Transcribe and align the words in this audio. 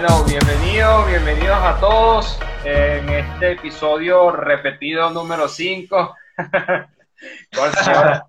Bueno, 0.00 0.22
bienvenidos, 0.26 1.08
bienvenidos 1.08 1.58
a 1.60 1.80
todos 1.80 2.38
en 2.64 3.08
este 3.08 3.52
episodio 3.54 4.30
repetido 4.30 5.10
número 5.10 5.48
5 5.48 6.16
con 7.56 7.66
el 7.66 7.74
señor, 7.74 8.26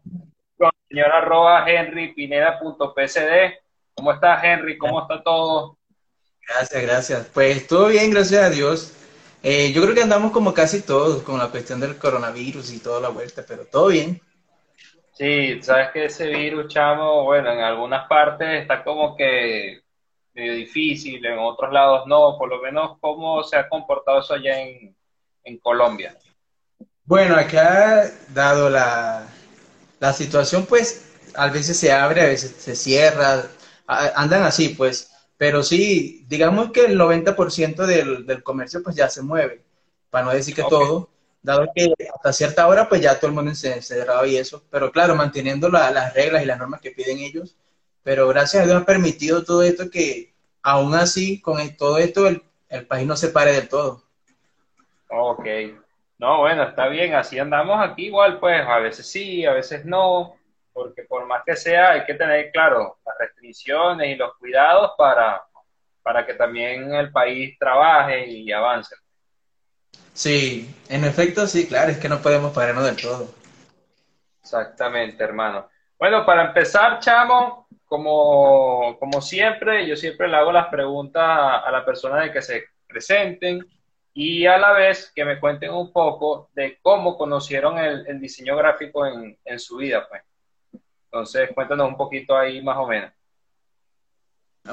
con 0.57 0.71
el 0.73 0.87
señor 0.89 1.11
arroba 1.11 1.69
henrypineda.pcd. 1.69 3.59
¿Cómo 3.93 4.13
está 4.13 4.41
Henry? 4.41 4.79
¿Cómo 4.79 5.03
está 5.03 5.21
todo? 5.21 5.77
Gracias, 6.47 6.81
gracias. 6.81 7.27
Pues 7.31 7.67
todo 7.67 7.89
bien, 7.89 8.09
gracias 8.09 8.41
a 8.41 8.49
Dios. 8.49 8.95
Eh, 9.43 9.71
yo 9.71 9.83
creo 9.83 9.93
que 9.93 10.01
andamos 10.01 10.31
como 10.31 10.55
casi 10.55 10.81
todos 10.81 11.21
con 11.21 11.37
la 11.37 11.49
cuestión 11.49 11.79
del 11.79 11.99
coronavirus 11.99 12.73
y 12.73 12.79
toda 12.79 12.99
la 12.99 13.09
vuelta, 13.09 13.43
pero 13.47 13.65
todo 13.65 13.89
bien. 13.89 14.19
Sí, 15.13 15.61
sabes 15.61 15.89
que 15.91 16.05
ese 16.05 16.29
virus, 16.29 16.73
chamo, 16.73 17.25
bueno, 17.25 17.51
en 17.51 17.59
algunas 17.59 18.07
partes 18.07 18.59
está 18.59 18.83
como 18.83 19.15
que 19.15 19.83
medio 20.39 20.53
difícil, 20.53 21.23
en 21.25 21.37
otros 21.37 21.71
lados 21.71 22.07
no, 22.07 22.37
por 22.37 22.49
lo 22.49 22.61
menos 22.61 22.97
cómo 22.99 23.43
se 23.43 23.57
ha 23.57 23.67
comportado 23.67 24.19
eso 24.19 24.33
allá 24.33 24.59
en, 24.61 24.95
Colombia. 25.63 26.15
Bueno, 27.05 27.35
acá, 27.35 28.07
dado 28.35 28.69
la, 28.69 29.25
la 29.99 30.13
situación, 30.13 30.67
pues 30.67 31.31
a 31.33 31.47
veces 31.47 31.75
se 31.75 31.91
abre, 31.91 32.21
a 32.21 32.27
veces 32.27 32.55
se 32.59 32.75
cierra, 32.75 33.45
andan 33.87 34.43
así, 34.43 34.69
pues, 34.69 35.11
pero 35.35 35.63
sí, 35.63 36.23
digamos 36.27 36.71
que 36.71 36.85
el 36.85 36.99
90% 36.99 37.87
del, 37.87 38.27
del 38.27 38.43
comercio 38.43 38.83
pues 38.83 38.95
ya 38.95 39.09
se 39.09 39.23
mueve, 39.23 39.63
para 40.11 40.25
no 40.25 40.31
decir 40.31 40.53
que 40.53 40.61
todo, 40.61 41.09
dado 41.41 41.67
que 41.73 41.91
hasta 42.13 42.31
cierta 42.31 42.67
hora 42.67 42.87
pues 42.87 43.01
ya 43.01 43.17
todo 43.17 43.27
el 43.27 43.35
mundo 43.35 43.55
se 43.55 43.73
encerrado 43.73 44.27
y 44.27 44.37
eso, 44.37 44.63
pero 44.69 44.91
claro, 44.91 45.15
manteniendo 45.15 45.67
las 45.69 46.13
reglas 46.13 46.43
y 46.43 46.45
las 46.45 46.59
normas 46.59 46.79
que 46.79 46.91
piden 46.91 47.17
ellos, 47.17 47.55
pero 48.03 48.27
gracias 48.27 48.63
a 48.63 48.65
Dios 48.65 48.81
ha 48.81 48.85
permitido 48.85 49.43
todo 49.43 49.63
esto 49.63 49.89
que 49.89 50.33
aún 50.63 50.95
así, 50.95 51.41
con 51.41 51.57
todo 51.77 51.97
esto, 51.97 52.27
el, 52.27 52.41
país 52.87 53.07
no 53.07 53.15
se 53.15 53.29
pare 53.29 53.53
del 53.53 53.69
todo. 53.69 54.03
Ok. 55.09 55.45
No, 56.17 56.39
bueno, 56.39 56.63
está 56.63 56.87
bien, 56.87 57.15
así 57.15 57.39
andamos 57.39 57.79
aquí 57.81 58.07
igual, 58.07 58.39
pues 58.39 58.61
a 58.65 58.79
veces 58.79 59.09
sí, 59.09 59.45
a 59.45 59.53
veces 59.53 59.85
no, 59.85 60.35
porque 60.73 61.03
por 61.03 61.25
más 61.25 61.43
que 61.45 61.55
sea, 61.55 61.91
hay 61.91 62.05
que 62.05 62.13
tener 62.13 62.51
claro 62.51 62.97
las 63.05 63.17
restricciones 63.17 64.09
y 64.09 64.15
los 64.15 64.35
cuidados 64.37 64.91
para, 64.97 65.41
para 66.03 66.25
que 66.25 66.33
también 66.33 66.93
el 66.93 67.11
país 67.11 67.57
trabaje 67.57 68.27
y 68.27 68.51
avance. 68.51 68.95
Sí, 70.13 70.75
en 70.89 71.05
efecto, 71.05 71.47
sí, 71.47 71.67
claro, 71.67 71.91
es 71.91 71.97
que 71.97 72.09
no 72.09 72.19
podemos 72.19 72.53
pararnos 72.53 72.83
del 72.83 72.97
todo. 72.97 73.33
Exactamente, 74.41 75.23
hermano. 75.23 75.69
Bueno, 75.97 76.25
para 76.25 76.47
empezar, 76.47 76.99
chamo, 76.99 77.68
como, 77.89 78.97
como 78.99 79.19
siempre, 79.19 79.85
yo 79.87 79.95
siempre 79.95 80.27
le 80.27 80.37
hago 80.37 80.51
las 80.51 80.67
preguntas 80.67 81.23
a, 81.23 81.69
la 81.71 81.83
persona 81.83 82.21
de 82.21 82.31
que 82.31 82.41
se 82.41 82.65
presenten 82.87 83.65
y 84.13 84.45
a 84.45 84.57
la 84.59 84.71
vez 84.73 85.11
que 85.13 85.25
me 85.25 85.39
cuenten 85.39 85.71
un 85.71 85.91
poco 85.91 86.49
de 86.53 86.77
cómo 86.83 87.17
conocieron 87.17 87.79
el, 87.79 88.21
diseño 88.21 88.55
gráfico 88.55 89.05
en, 89.07 89.59
su 89.59 89.77
vida, 89.77 90.07
pues. 90.07 90.21
Entonces, 91.05 91.49
cuéntanos 91.55 91.87
un 91.87 91.97
poquito 91.97 92.37
ahí 92.37 92.61
más 92.61 92.77
o 92.77 92.85
menos. 92.85 93.11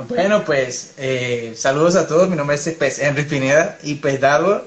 Bueno, 0.09 0.44
pues 0.44 0.94
eh, 0.98 1.55
saludos 1.56 1.97
a 1.97 2.06
todos, 2.06 2.28
mi 2.28 2.37
nombre 2.37 2.56
es 2.56 2.77
pues, 2.78 2.98
Henry 2.98 3.22
Pineda 3.22 3.78
y 3.83 3.94
pues 3.94 4.20
dado 4.20 4.67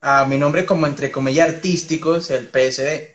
a 0.00 0.24
mi 0.24 0.38
nombre 0.38 0.64
como 0.64 0.86
entre 0.86 1.10
comillas 1.10 1.50
artísticos, 1.50 2.30
el 2.30 2.48
PSD. 2.48 3.14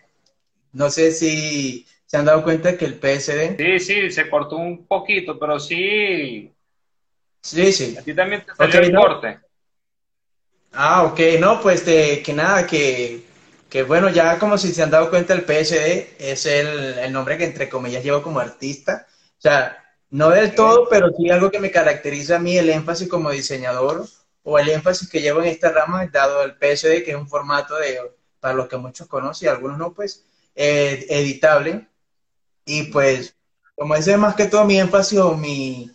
No 0.73 0.91
sé 0.91 1.11
si 1.11 1.87
¿Se 2.15 2.19
han 2.19 2.25
dado 2.27 2.43
cuenta 2.43 2.77
que 2.77 2.85
el 2.85 2.93
PSD? 2.93 3.57
Sí, 3.57 3.79
sí, 3.79 4.09
se 4.09 4.29
cortó 4.29 4.55
un 4.55 4.87
poquito, 4.87 5.37
pero 5.37 5.59
sí. 5.59 6.49
Sí, 7.41 7.73
sí. 7.73 7.97
A 7.99 8.03
ti 8.03 8.15
también 8.15 8.45
te 8.45 8.55
salió 8.55 8.79
el 8.79 8.95
corte. 8.95 9.39
Ah, 10.71 11.03
ok, 11.03 11.19
no, 11.41 11.59
pues 11.59 11.81
que 11.81 12.33
nada, 12.33 12.65
que, 12.65 13.21
que 13.69 13.83
bueno, 13.83 14.09
ya 14.09 14.39
como 14.39 14.57
si 14.57 14.69
se 14.69 14.81
han 14.81 14.91
dado 14.91 15.09
cuenta, 15.09 15.33
el 15.33 15.41
PSD 15.41 16.15
es 16.17 16.45
el, 16.45 16.99
el 16.99 17.11
nombre 17.11 17.37
que 17.37 17.43
entre 17.43 17.67
comillas 17.67 18.01
llevo 18.01 18.21
como 18.21 18.39
artista. 18.39 19.05
O 19.37 19.41
sea, 19.41 19.83
no 20.09 20.29
del 20.29 20.55
todo, 20.55 20.87
pero 20.89 21.09
sí 21.17 21.29
algo 21.29 21.51
que 21.51 21.59
me 21.59 21.69
caracteriza 21.69 22.37
a 22.37 22.39
mí, 22.39 22.57
el 22.57 22.69
énfasis 22.69 23.09
como 23.09 23.29
diseñador 23.29 24.05
o 24.43 24.57
el 24.57 24.69
énfasis 24.69 25.09
que 25.09 25.19
llevo 25.19 25.41
en 25.41 25.47
esta 25.47 25.69
rama, 25.69 26.07
dado 26.07 26.43
el 26.43 26.53
PSD, 26.53 27.03
que 27.03 27.11
es 27.11 27.17
un 27.17 27.27
formato 27.27 27.75
de, 27.75 27.99
para 28.39 28.53
los 28.53 28.69
que 28.69 28.77
muchos 28.77 29.05
conocen 29.05 29.47
y 29.47 29.51
algunos 29.51 29.77
no, 29.77 29.91
pues, 29.91 30.23
eh, 30.55 31.05
editable, 31.09 31.89
y 32.65 32.83
pues, 32.83 33.35
como 33.75 33.95
ese 33.95 34.13
es 34.13 34.17
más 34.17 34.35
que 34.35 34.45
todo 34.47 34.65
mi 34.65 34.79
énfasis 34.79 35.19
o 35.19 35.35
mi 35.37 35.91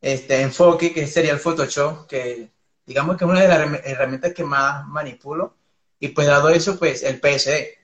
este, 0.00 0.40
enfoque, 0.42 0.92
que 0.92 1.06
sería 1.06 1.32
el 1.32 1.38
Photoshop, 1.38 2.06
que 2.08 2.50
digamos 2.84 3.16
que 3.16 3.24
es 3.24 3.30
una 3.30 3.42
de 3.42 3.48
las 3.48 3.84
herramientas 3.84 4.34
que 4.34 4.44
más 4.44 4.86
manipulo, 4.86 5.56
y 6.00 6.08
pues 6.08 6.26
dado 6.26 6.48
eso, 6.48 6.78
pues 6.78 7.02
el 7.02 7.20
PSD. 7.20 7.78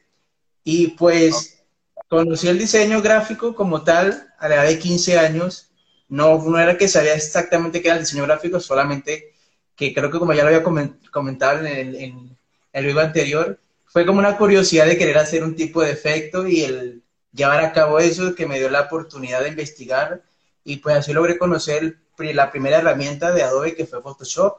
Y 0.65 0.89
pues 0.89 1.63
conocí 2.09 2.49
el 2.49 2.59
diseño 2.59 3.03
gráfico 3.03 3.55
como 3.55 3.83
tal 3.83 4.33
a 4.39 4.49
la 4.49 4.57
edad 4.57 4.67
de 4.67 4.79
15 4.79 5.19
años. 5.19 5.71
No, 6.09 6.39
no 6.39 6.59
era 6.59 6.77
que 6.79 6.89
sabía 6.89 7.15
exactamente 7.15 7.83
qué 7.83 7.89
era 7.89 7.97
el 7.97 8.05
diseño 8.05 8.25
gráfico, 8.25 8.61
solamente 8.61 9.35
que 9.77 9.93
creo 9.93 10.11
que 10.11 10.19
como 10.19 10.33
ya 10.33 10.43
lo 10.43 10.49
había 10.49 10.63
comentado 10.63 11.61
en 11.61 11.67
el, 11.67 11.95
en 11.97 12.39
el 12.73 12.87
video 12.87 13.01
anterior, 13.01 13.61
fue 13.87 14.07
como 14.07 14.21
una 14.21 14.37
curiosidad 14.37 14.87
de 14.87 14.99
querer 14.99 15.19
hacer 15.19 15.43
un 15.43 15.57
tipo 15.57 15.83
de 15.83 15.91
efecto 15.93 16.47
y 16.47 16.63
el 16.63 17.04
llevar 17.35 17.65
a 17.65 17.73
cabo 17.73 17.99
eso, 17.99 18.35
que 18.35 18.47
me 18.47 18.59
dio 18.59 18.71
la 18.71 18.83
oportunidad 18.83 19.43
de 19.43 19.49
investigar 19.49 20.23
y 20.63 20.77
pues 20.77 20.97
así 20.97 21.13
logré 21.13 21.37
conocer 21.37 21.99
la 22.17 22.51
primera 22.51 22.79
herramienta 22.79 23.33
de 23.33 23.43
Adobe 23.43 23.75
que 23.75 23.87
fue 23.87 24.01
Photoshop 24.01 24.59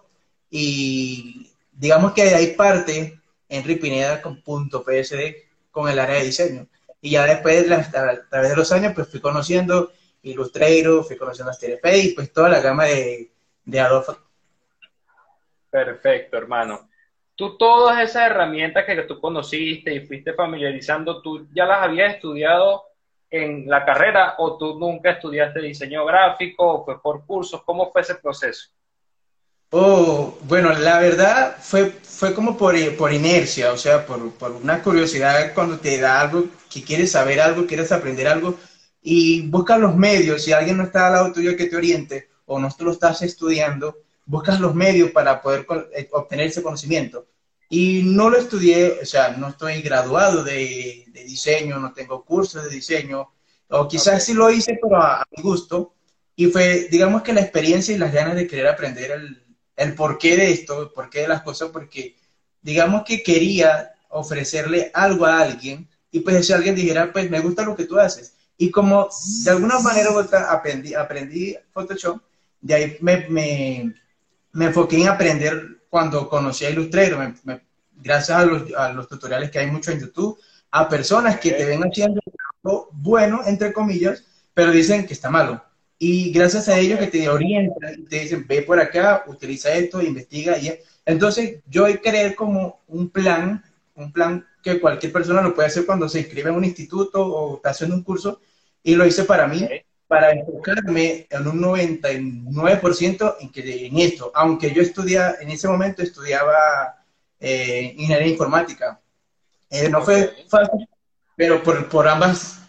y 0.50 1.52
digamos 1.72 2.14
que 2.14 2.24
ahí 2.24 2.54
parte 2.54 3.20
Henry 3.48 3.76
Pineda 3.78 4.22
con 4.22 4.42
punto 4.42 4.84
PSD 4.84 5.36
con 5.72 5.90
el 5.90 6.00
área 6.00 6.18
de 6.18 6.26
diseño. 6.26 6.68
Y 7.02 7.12
ya 7.12 7.26
después, 7.26 7.70
a 7.72 8.28
través 8.30 8.50
de 8.50 8.56
los 8.56 8.72
años, 8.72 8.94
pues 8.96 9.08
fui 9.08 9.20
conociendo 9.20 9.92
Illustrator, 10.24 11.04
fui 11.04 11.18
conociendo 11.18 11.52
After 11.52 11.70
Effects 11.70 12.04
y 12.04 12.10
pues 12.10 12.34
toda 12.34 12.50
la 12.50 12.62
gama 12.62 12.86
de, 12.86 13.32
de 13.64 13.80
Adobe. 13.80 14.18
Perfecto, 15.70 16.38
hermano 16.38 16.90
tú 17.36 17.58
todas 17.58 18.02
esas 18.02 18.32
herramientas 18.32 18.86
que 18.86 18.96
tú 19.04 19.20
conociste 19.20 19.94
y 19.94 20.06
fuiste 20.06 20.34
familiarizando, 20.34 21.22
¿tú 21.22 21.48
ya 21.54 21.66
las 21.66 21.84
habías 21.84 22.16
estudiado 22.16 22.84
en 23.30 23.68
la 23.68 23.86
carrera 23.86 24.36
o 24.38 24.58
tú 24.58 24.80
nunca 24.80 25.12
estudiaste 25.12 25.62
diseño 25.62 26.06
gráfico 26.06 26.66
o 26.66 26.86
fue 26.86 27.02
por 27.02 27.26
cursos? 27.26 27.62
¿Cómo 27.64 27.92
fue 27.92 28.02
ese 28.02 28.16
proceso? 28.16 28.70
Oh, 29.72 30.38
bueno, 30.44 30.72
la 30.74 31.00
verdad 31.00 31.58
fue, 31.60 31.88
fue 31.90 32.34
como 32.34 32.56
por, 32.56 32.76
por 32.96 33.12
inercia, 33.12 33.74
o 33.74 33.78
sea, 33.78 34.06
por, 34.06 34.32
por, 34.34 34.52
una 34.52 34.82
curiosidad 34.82 35.54
cuando 35.54 35.80
te 35.80 36.00
da 36.00 36.22
algo, 36.22 36.46
que 36.72 36.84
quieres 36.84 37.12
saber 37.12 37.42
algo, 37.42 37.66
quieres 37.66 37.92
aprender 37.92 38.28
algo 38.28 38.56
y 39.02 39.42
buscas 39.50 39.80
los 39.80 39.96
medios, 39.96 40.44
si 40.44 40.54
alguien 40.54 40.78
no 40.78 40.84
está 40.84 41.08
al 41.08 41.14
lado 41.14 41.34
tuyo 41.34 41.58
que 41.58 41.66
te 41.66 41.76
oriente 41.76 42.30
o 42.46 42.60
no 42.60 42.70
tú 42.78 42.86
lo 42.86 42.92
estás 42.92 43.22
estudiando, 43.22 43.98
buscas 44.26 44.60
los 44.60 44.76
medios 44.76 45.12
para 45.12 45.42
poder 45.42 45.66
eh, 45.96 46.10
obtener 46.12 46.48
ese 46.48 46.64
conocimiento. 46.64 47.28
Y 47.70 48.04
no 48.04 48.30
lo 48.30 48.38
estudié, 48.38 49.00
o 49.02 49.06
sea, 49.06 49.30
no 49.30 49.50
estoy 49.50 49.82
graduado 49.82 50.44
de, 50.44 51.06
diseño, 51.26 51.80
no 51.80 51.94
tengo 51.94 52.24
cursos 52.24 52.64
de 52.64 52.70
diseño, 52.70 53.32
o 53.70 53.88
quizás 53.88 54.24
sí 54.24 54.34
lo 54.34 54.52
hice, 54.52 54.78
pero 54.82 55.02
a, 55.02 55.26
mi 55.36 55.42
gusto. 55.42 55.96
Y 56.36 56.48
fue, 56.48 56.88
digamos 56.92 57.24
que 57.24 57.34
la 57.34 57.42
experiencia 57.42 57.96
y 57.96 57.98
las 57.98 58.14
ganas 58.14 58.36
de 58.36 58.48
querer 58.48 58.68
aprender 58.68 59.12
el, 59.12 59.44
el 59.76 59.96
porqué 59.96 60.38
de 60.38 60.52
esto, 60.52 60.84
el 60.84 60.90
porqué 60.90 61.22
de 61.22 61.28
las 61.28 61.42
cosas, 61.42 61.70
porque 61.72 62.16
digamos 62.62 63.04
que 63.04 63.24
quería 63.24 63.94
ofrecerle 64.10 64.92
algo 64.94 65.26
a 65.26 65.40
alguien 65.40 65.90
y 66.12 66.22
pues 66.22 66.48
si 66.48 66.54
alguien 66.54 66.76
dijera, 66.76 67.12
pues 67.12 67.30
me 67.30 67.42
gusta 67.42 67.64
lo 67.64 67.76
que 67.76 67.86
tú 67.86 68.00
haces. 68.00 68.36
Y 68.58 68.72
como 68.72 69.10
de 69.44 69.52
alguna 69.52 69.80
manera 69.80 70.12
aprendí, 70.50 70.94
aprendí 70.94 71.58
Photoshop, 71.74 72.22
de 72.62 72.74
ahí 72.74 72.98
me, 73.02 73.28
me 73.30 73.94
me 74.56 74.66
enfoqué 74.66 75.02
en 75.02 75.10
aprender 75.10 75.82
cuando 75.90 76.30
conocí 76.30 76.64
a 76.64 76.70
Illustrator, 76.70 77.34
gracias 78.02 78.38
a 78.38 78.46
los, 78.46 78.74
a 78.74 78.94
los, 78.94 79.08
tutoriales 79.08 79.52
que 79.52 79.60
hay 79.60 79.70
mucho 79.70 79.92
en 79.92 80.00
YouTube, 80.00 80.40
a 80.72 80.88
personas 80.88 81.40
que 81.40 81.52
te 81.52 81.66
ven 81.66 81.82
haciendo 81.82 82.22
algo 82.64 82.90
bueno, 82.94 83.42
entre 83.46 83.74
comillas, 83.74 84.24
pero 84.54 84.72
dicen 84.72 85.06
que 85.06 85.14
está 85.14 85.30
malo. 85.30 85.62
Y 86.00 86.32
gracias 86.32 86.70
a 86.70 86.80
ellos 86.80 87.00
que 87.00 87.08
te 87.08 87.28
orientan, 87.28 88.06
te 88.06 88.22
dicen, 88.22 88.46
ve 88.48 88.62
por 88.62 88.80
acá, 88.80 89.26
utiliza 89.28 89.74
esto, 89.74 90.02
investiga. 90.02 90.58
Y... 90.58 90.74
Entonces, 91.06 91.60
yo 91.68 91.86
creer 92.02 92.34
como 92.34 92.82
un 92.88 93.10
plan, 93.10 93.62
un 93.96 94.12
plan 94.14 94.46
que 94.64 94.80
cualquier 94.80 95.12
persona 95.12 95.42
lo 95.42 95.54
puede 95.54 95.68
hacer 95.68 95.86
cuando 95.86 96.08
se 96.08 96.20
inscribe 96.20 96.50
en 96.50 96.56
un 96.56 96.66
instituto 96.66 97.26
o 97.26 97.58
está 97.58 97.72
haciendo 97.72 97.96
un 97.96 98.04
curso, 98.04 98.40
y 98.82 98.96
lo 98.96 99.06
hice 99.06 99.26
para 99.26 99.48
mí 99.48 99.68
para 100.08 100.32
enfocarme 100.32 101.28
en 101.30 101.48
un 101.48 101.62
99% 101.62 103.36
en, 103.40 103.52
que, 103.52 103.88
en 103.88 103.98
esto, 104.00 104.32
aunque 104.36 104.72
yo 104.72 104.82
estudiaba, 104.82 105.36
en 105.40 105.50
ese 105.50 105.68
momento 105.68 106.04
estudiaba 106.04 106.56
eh, 107.40 107.94
ingeniería 107.98 108.28
informática. 108.28 109.00
Eh, 109.70 109.90
no 109.90 110.02
fue 110.04 110.46
fácil, 110.48 110.88
pero 111.36 111.64
por, 111.64 111.90
por, 111.90 112.08
ambas, 112.08 112.60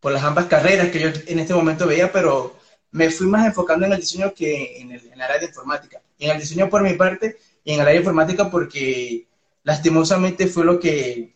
por 0.00 0.12
las 0.12 0.24
ambas 0.24 0.46
carreras 0.46 0.88
que 0.88 1.00
yo 1.00 1.08
en 1.26 1.38
este 1.38 1.54
momento 1.54 1.86
veía, 1.86 2.10
pero 2.10 2.56
me 2.90 3.10
fui 3.10 3.26
más 3.26 3.46
enfocando 3.46 3.84
en 3.86 3.92
el 3.92 4.00
diseño 4.00 4.32
que 4.32 4.80
en 4.80 4.92
el, 4.92 5.20
área 5.20 5.38
de 5.38 5.46
informática. 5.46 6.00
en 6.18 6.30
el 6.30 6.40
diseño 6.40 6.70
por 6.70 6.82
mi 6.82 6.94
parte 6.94 7.36
y 7.62 7.72
en 7.72 7.80
el 7.80 7.82
área 7.82 7.94
de 7.94 7.98
informática 7.98 8.50
porque 8.50 9.26
lastimosamente 9.64 10.46
fue 10.46 10.64
lo 10.64 10.80
que, 10.80 11.34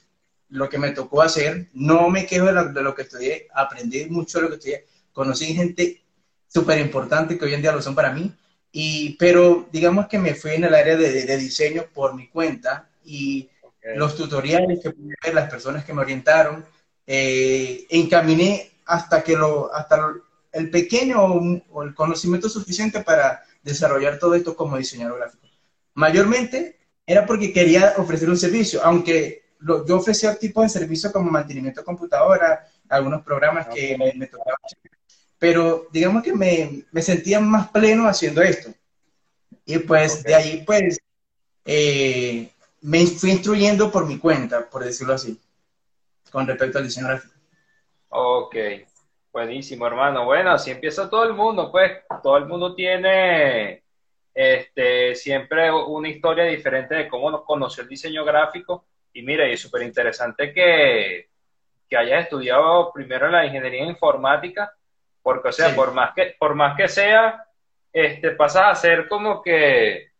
lo 0.49 0.69
que 0.69 0.79
me 0.79 0.93
tocó 0.93 1.21
hacer. 1.21 1.69
No 1.75 2.09
me 2.09 2.27
quejo 2.27 2.47
de 2.47 2.83
lo, 2.83 2.95
que 2.95 3.03
estudié, 3.03 3.49
aprendí 3.55 4.07
mucho 4.07 4.39
de 4.39 4.43
lo 4.43 4.49
que 4.49 4.55
estudié, 4.55 4.87
conocí 5.13 5.55
gente 5.55 6.03
súper 6.47 6.79
importante 6.79 7.39
que 7.39 7.45
hoy 7.45 7.55
en 7.55 7.63
día 7.63 7.73
lo 7.73 7.83
son 7.83 7.95
para 7.95 8.13
mí, 8.13 8.35
y, 8.73 9.17
pero 9.17 9.69
digamos 9.73 10.07
que 10.07 10.19
me 10.19 10.35
fui 10.35 10.53
en 10.53 10.65
el 10.65 10.75
área 10.75 10.97
de, 10.97 11.25
de 11.25 11.37
diseño 11.37 11.85
por 11.93 12.15
mi 12.15 12.29
cuenta 12.29 12.89
y 13.05 13.51
los 13.97 14.17
tutoriales 14.17 14.81
que 14.81 14.91
pude 14.91 15.15
ver, 15.23 15.35
las 15.35 15.51
personas 15.51 15.85
que 15.85 15.93
me 15.93 16.03
orientaron, 16.03 16.65
eh, 17.07 17.87
encaminé 17.91 18.71
hasta 18.87 19.23
que 19.23 19.37
lo, 19.37 19.73
hasta 19.75 20.13
el 20.53 20.71
pequeño 20.71 21.23
o, 21.71 21.83
el 21.83 21.95
conocimiento 21.95 22.49
suficiente 22.49 23.01
para 23.01 23.43
desarrollar 23.63 24.19
todo 24.19 24.35
esto 24.35 24.55
como 24.57 24.77
diseñador 24.77 25.19
gráfico. 25.19 25.47
Mayormente 25.95 26.79
era 27.07 27.27
porque 27.27 27.53
quería 27.53 27.95
ofrecer 27.97 28.29
un 28.29 28.37
servicio, 28.37 28.81
aunque 28.85 29.43
yo 29.61 29.97
ofrecía 29.97 30.39
tipo 30.39 30.63
de 30.63 30.69
servicio 30.69 31.13
como 31.13 31.31
mantenimiento 31.31 31.81
de 31.81 31.85
computadora, 31.85 32.67
algunos 32.89 33.23
programas 33.23 33.69
que 33.69 33.97
me, 33.99 34.13
me 34.15 34.27
tocaban, 34.27 34.57
pero 35.41 35.89
digamos 35.91 36.23
que 36.23 36.35
me, 36.35 36.85
me, 36.93 37.01
sentía 37.01 37.41
más 37.41 37.71
pleno 37.71 38.07
haciendo 38.07 38.43
esto. 38.43 38.71
Y 39.65 39.79
pues 39.79 40.23
de 40.23 40.35
ahí 40.35 40.63
pues 40.67 41.01
eh, 41.65 42.51
me 42.83 43.07
fui 43.07 43.31
instruyendo 43.31 43.91
por 43.91 44.07
mi 44.07 44.19
cuenta, 44.19 44.69
por 44.69 44.85
decirlo 44.85 45.15
así, 45.15 45.41
con 46.31 46.47
respecto 46.47 46.79
al 46.79 46.85
diseño 46.85 47.09
gráfico. 47.09 47.35
Ok, 48.11 48.55
buenísimo, 49.33 49.87
hermano. 49.87 50.27
Bueno, 50.27 50.51
así 50.51 50.71
empieza 50.73 51.09
todo 51.09 51.25
el 51.25 51.33
mundo, 51.33 51.73
pues. 51.73 51.91
Todo 52.23 52.37
el 52.37 52.45
mundo 52.45 52.75
tiene 52.75 53.83
este, 54.35 55.15
siempre 55.15 55.73
una 55.73 56.09
historia 56.11 56.45
diferente 56.45 56.95
de 56.95 57.09
cómo 57.09 57.45
conoció 57.45 57.83
el 57.83 57.89
diseño 57.89 58.27
gráfico. 58.27 58.85
Y 59.15 59.23
mira, 59.23 59.49
y 59.49 59.53
es 59.53 59.61
súper 59.61 59.83
interesante 59.85 60.53
que, 60.53 61.31
que 61.89 61.97
hayas 61.97 62.25
estudiado 62.25 62.93
primero 62.93 63.29
la 63.31 63.47
ingeniería 63.47 63.87
informática, 63.87 64.73
porque, 65.23 65.49
o 65.49 65.53
sea, 65.53 65.75
por, 65.75 65.93
más 65.93 66.13
que, 66.15 66.35
por 66.39 66.55
más 66.55 66.77
que 66.77 66.89
sea, 66.89 67.45
este, 67.93 68.33
pasas 68.33 68.65
a 68.67 68.75
ser 68.75 69.09
como 69.09 69.43
que 69.43 70.11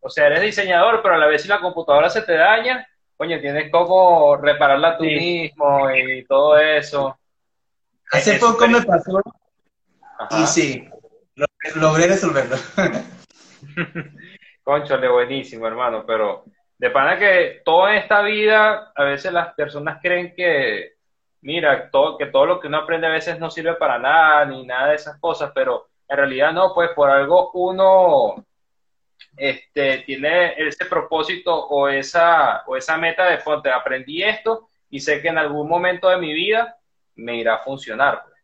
o 0.00 0.08
sea, 0.08 0.26
eres 0.26 0.42
diseñador, 0.42 1.02
pero 1.02 1.14
a 1.14 1.18
la 1.18 1.26
vez 1.26 1.42
si 1.42 1.48
la 1.48 1.60
computadora 1.60 2.08
se 2.08 2.22
te 2.22 2.34
daña, 2.34 2.86
coño, 3.16 3.40
tienes 3.40 3.70
como 3.70 4.36
repararla 4.36 4.96
tú 4.96 5.04
mismo 5.04 5.90
y 5.90 6.24
todo 6.24 6.56
eso. 6.58 7.18
Hace 8.10 8.38
poco 8.38 8.66
me 8.68 8.80
pasó 8.82 9.20
y 10.30 10.46
sí, 10.46 10.88
logré 11.76 12.06
resolverlo. 12.06 12.56
Conchole, 14.62 15.08
buenísimo, 15.08 15.66
hermano, 15.66 16.04
pero 16.06 16.44
de 16.78 16.90
pana 16.90 17.18
que 17.18 17.62
toda 17.64 17.96
esta 17.96 18.22
vida, 18.22 18.92
a 18.94 19.04
veces 19.04 19.32
las 19.32 19.54
personas 19.54 19.98
creen 20.00 20.34
que, 20.34 20.97
mira, 21.40 21.90
todo, 21.90 22.18
que 22.18 22.26
todo 22.26 22.46
lo 22.46 22.60
que 22.60 22.66
uno 22.66 22.78
aprende 22.78 23.06
a 23.06 23.10
veces 23.10 23.38
no 23.38 23.50
sirve 23.50 23.74
para 23.74 23.98
nada, 23.98 24.44
ni 24.44 24.66
nada 24.66 24.88
de 24.88 24.96
esas 24.96 25.18
cosas, 25.20 25.52
pero 25.54 25.88
en 26.08 26.16
realidad 26.16 26.52
no, 26.52 26.72
pues 26.74 26.90
por 26.90 27.10
algo 27.10 27.50
uno 27.52 28.44
este, 29.36 29.98
tiene 29.98 30.54
ese 30.56 30.86
propósito 30.86 31.54
o 31.54 31.88
esa, 31.88 32.62
o 32.66 32.76
esa 32.76 32.96
meta 32.96 33.26
de 33.26 33.38
fuente, 33.38 33.70
aprendí 33.70 34.22
esto 34.22 34.68
y 34.90 35.00
sé 35.00 35.20
que 35.20 35.28
en 35.28 35.38
algún 35.38 35.68
momento 35.68 36.08
de 36.08 36.16
mi 36.16 36.32
vida 36.32 36.76
me 37.14 37.36
irá 37.36 37.56
a 37.56 37.64
funcionar. 37.64 38.22
Pues. 38.24 38.36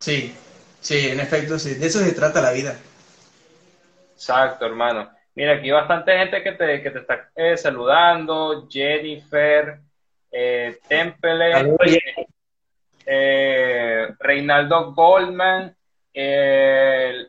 Sí, 0.00 0.34
sí, 0.80 1.08
en 1.08 1.20
efecto, 1.20 1.58
sí, 1.58 1.74
de 1.74 1.86
eso 1.86 2.00
se 2.00 2.12
trata 2.12 2.42
la 2.42 2.52
vida. 2.52 2.76
Exacto, 4.14 4.66
hermano. 4.66 5.10
Mira, 5.34 5.52
aquí 5.52 5.66
hay 5.66 5.72
bastante 5.72 6.16
gente 6.18 6.42
que 6.42 6.52
te, 6.52 6.82
que 6.82 6.90
te 6.90 6.98
está 6.98 7.30
eh, 7.34 7.56
saludando, 7.56 8.66
Jennifer, 8.68 9.80
eh, 10.30 10.78
Temple, 10.88 11.76
eh, 13.06 14.08
Reinaldo 14.18 14.92
Goldman, 14.92 15.76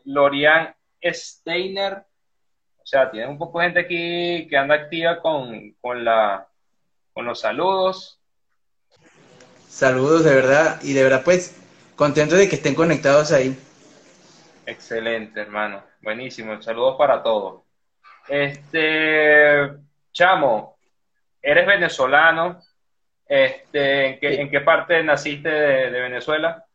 Lorian 0.04 0.74
Steiner, 1.02 2.04
o 2.82 2.86
sea, 2.86 3.10
tiene 3.10 3.28
un 3.28 3.38
poco 3.38 3.60
de 3.60 3.66
gente 3.66 3.80
aquí 3.80 4.48
que 4.48 4.56
anda 4.56 4.74
activa 4.74 5.20
con, 5.20 5.74
la, 6.04 6.48
con 7.12 7.24
los 7.24 7.40
saludos. 7.40 8.18
Saludos, 9.68 10.24
de 10.24 10.34
verdad. 10.34 10.80
Y 10.82 10.92
de 10.92 11.04
verdad, 11.04 11.22
pues, 11.24 11.60
contento 11.94 12.34
de 12.34 12.48
que 12.48 12.56
estén 12.56 12.74
conectados 12.74 13.30
ahí. 13.30 13.56
Excelente, 14.66 15.40
hermano. 15.40 15.82
Buenísimo. 16.02 16.60
Saludos 16.60 16.96
para 16.98 17.22
todos. 17.22 17.62
Este, 18.28 19.70
Chamo, 20.12 20.76
eres 21.40 21.66
venezolano. 21.66 22.60
Este, 23.32 24.42
¿en 24.42 24.50
qué, 24.50 24.60
parte 24.60 25.02
naciste 25.02 25.48
de, 25.48 25.90
de, 25.90 26.00
Venezuela? 26.02 26.66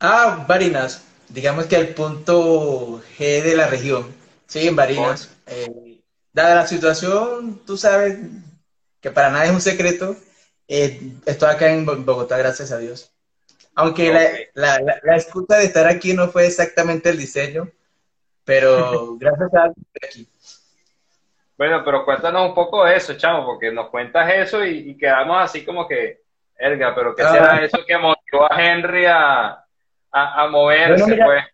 Ah, 0.00 0.44
Barinas. 0.46 1.02
Digamos 1.30 1.64
que 1.64 1.76
el 1.76 1.94
punto 1.94 3.00
G 3.16 3.42
de 3.42 3.56
la 3.56 3.68
región. 3.68 4.14
Sí, 4.46 4.68
en 4.68 4.76
Barinas. 4.76 5.34
Eh, 5.46 5.98
dada 6.30 6.56
la 6.56 6.66
situación, 6.66 7.62
tú 7.64 7.78
sabes 7.78 8.18
que 9.00 9.10
para 9.10 9.30
nada 9.30 9.46
es 9.46 9.50
un 9.50 9.62
secreto. 9.62 10.14
Eh, 10.68 11.14
estoy 11.24 11.48
acá 11.48 11.72
en 11.72 11.86
Bogotá, 11.86 12.36
gracias 12.36 12.70
a 12.70 12.76
Dios. 12.76 13.10
Aunque 13.74 14.12
la, 14.12 14.76
la, 14.78 15.00
la, 15.02 15.16
excusa 15.16 15.56
de 15.56 15.64
estar 15.64 15.86
aquí 15.86 16.12
no 16.12 16.28
fue 16.28 16.46
exactamente 16.46 17.08
el 17.08 17.16
diseño, 17.16 17.70
pero 18.44 19.16
gracias 19.18 19.54
a 19.54 19.62
Dios 19.64 19.76
estoy 19.94 20.06
aquí. 20.06 20.31
Bueno, 21.62 21.84
pero 21.84 22.04
cuéntanos 22.04 22.48
un 22.48 22.56
poco 22.56 22.84
de 22.84 22.96
eso, 22.96 23.14
chamo, 23.14 23.46
porque 23.46 23.70
nos 23.70 23.88
cuentas 23.88 24.28
eso 24.34 24.66
y, 24.66 24.96
quedamos 24.96 25.44
así 25.44 25.64
como 25.64 25.86
que, 25.86 26.22
Erga, 26.58 26.92
pero 26.92 27.14
¿qué 27.14 27.22
será 27.22 27.54
ah. 27.54 27.64
eso 27.64 27.78
que 27.86 27.96
motivó 27.96 28.52
a 28.52 28.60
Henry 28.60 29.06
a, 29.06 29.64
a, 30.10 30.48
moverse? 30.48 31.06
mira, 31.06 31.24
pues? 31.24 31.44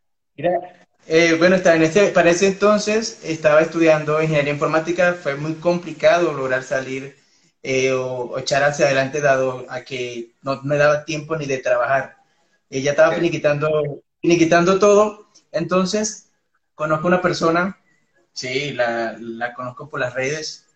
Eh, 1.08 1.37
bueno, 1.38 1.56
estaba 1.56 1.76
en 1.76 1.82
este, 1.82 2.08
para 2.08 2.31
ese 2.31 2.46
entonces 2.46 3.22
estaba 3.22 3.60
estudiando 3.60 4.22
ingeniería 4.22 4.55
informática, 4.55 5.12
fue 5.12 5.34
muy 5.34 5.56
complicado 5.56 6.32
lograr 6.32 6.62
salir 6.62 7.14
eh, 7.62 7.93
o, 7.93 8.38
echar 8.38 8.62
hacia 8.62 8.87
adelante 8.87 9.20
dado 9.20 9.66
a 9.69 9.82
que 9.82 10.31
no 10.40 10.58
me 10.62 10.78
daba 10.78 11.05
tiempo 11.05 11.37
ni 11.37 11.44
de 11.44 11.58
trabajar. 11.58 12.16
Ella 12.70 12.93
estaba 12.93 13.12
finiquitando, 13.12 14.00
finiquitando 14.22 14.79
todo, 14.79 15.29
entonces 15.53 16.31
conozco 16.74 17.08
una 17.08 17.20
persona, 17.20 17.77
sí, 18.39 18.73
la, 18.73 19.17
la 19.19 19.53
conozco 19.53 19.89
por 19.89 19.99
las 19.99 20.15
redes 20.15 20.67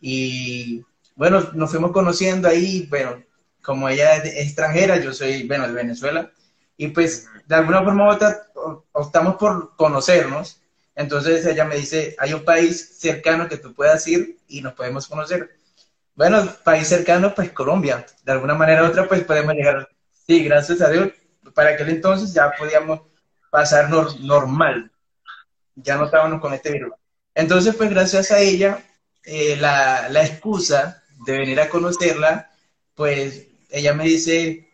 y 0.00 0.84
bueno, 1.16 1.40
nos 1.54 1.70
fuimos 1.70 1.92
conociendo 1.92 2.48
ahí, 2.48 2.86
bueno, 2.90 3.24
como 3.62 3.88
ella 3.88 4.16
es 4.16 4.46
extranjera, 4.46 4.98
yo 4.98 5.12
soy, 5.12 5.46
bueno, 5.48 5.66
de 5.66 5.72
Venezuela, 5.72 6.30
y 6.76 6.88
pues 6.88 7.26
de 7.46 7.54
alguna 7.54 7.82
forma 7.82 8.08
u 8.08 8.12
otra 8.12 8.46
optamos 8.92 9.36
por 9.36 9.74
conocernos. 9.76 10.60
Entonces 10.94 11.46
ella 11.46 11.64
me 11.64 11.76
dice, 11.76 12.14
hay 12.18 12.34
un 12.34 12.44
país 12.44 12.98
cercano 12.98 13.48
que 13.48 13.56
tú 13.56 13.74
puedas 13.74 14.06
ir 14.06 14.38
y 14.46 14.60
nos 14.60 14.74
podemos 14.74 15.06
conocer. 15.08 15.50
Bueno, 16.14 16.46
país 16.64 16.88
cercano, 16.88 17.34
pues 17.34 17.52
Colombia. 17.52 18.04
De 18.24 18.32
alguna 18.32 18.54
manera 18.54 18.82
u 18.82 18.86
otra, 18.86 19.08
pues 19.08 19.22
podemos 19.24 19.54
llegar. 19.54 19.88
Sí, 20.26 20.44
gracias 20.44 20.80
a 20.82 20.90
Dios. 20.90 21.08
Para 21.54 21.70
aquel 21.70 21.88
entonces 21.88 22.34
ya 22.34 22.52
podíamos 22.58 23.00
pasar 23.50 23.88
normal. 23.90 24.90
Ya 25.82 25.96
no 25.96 26.06
estábamos 26.06 26.40
con 26.40 26.52
este 26.54 26.72
virus. 26.72 26.92
Entonces, 27.34 27.74
pues 27.74 27.90
gracias 27.90 28.30
a 28.30 28.40
ella, 28.40 28.84
eh, 29.24 29.56
la, 29.56 30.08
la 30.08 30.24
excusa 30.24 31.02
de 31.24 31.38
venir 31.38 31.60
a 31.60 31.68
conocerla, 31.68 32.50
pues 32.94 33.46
ella 33.70 33.94
me 33.94 34.04
dice, 34.04 34.68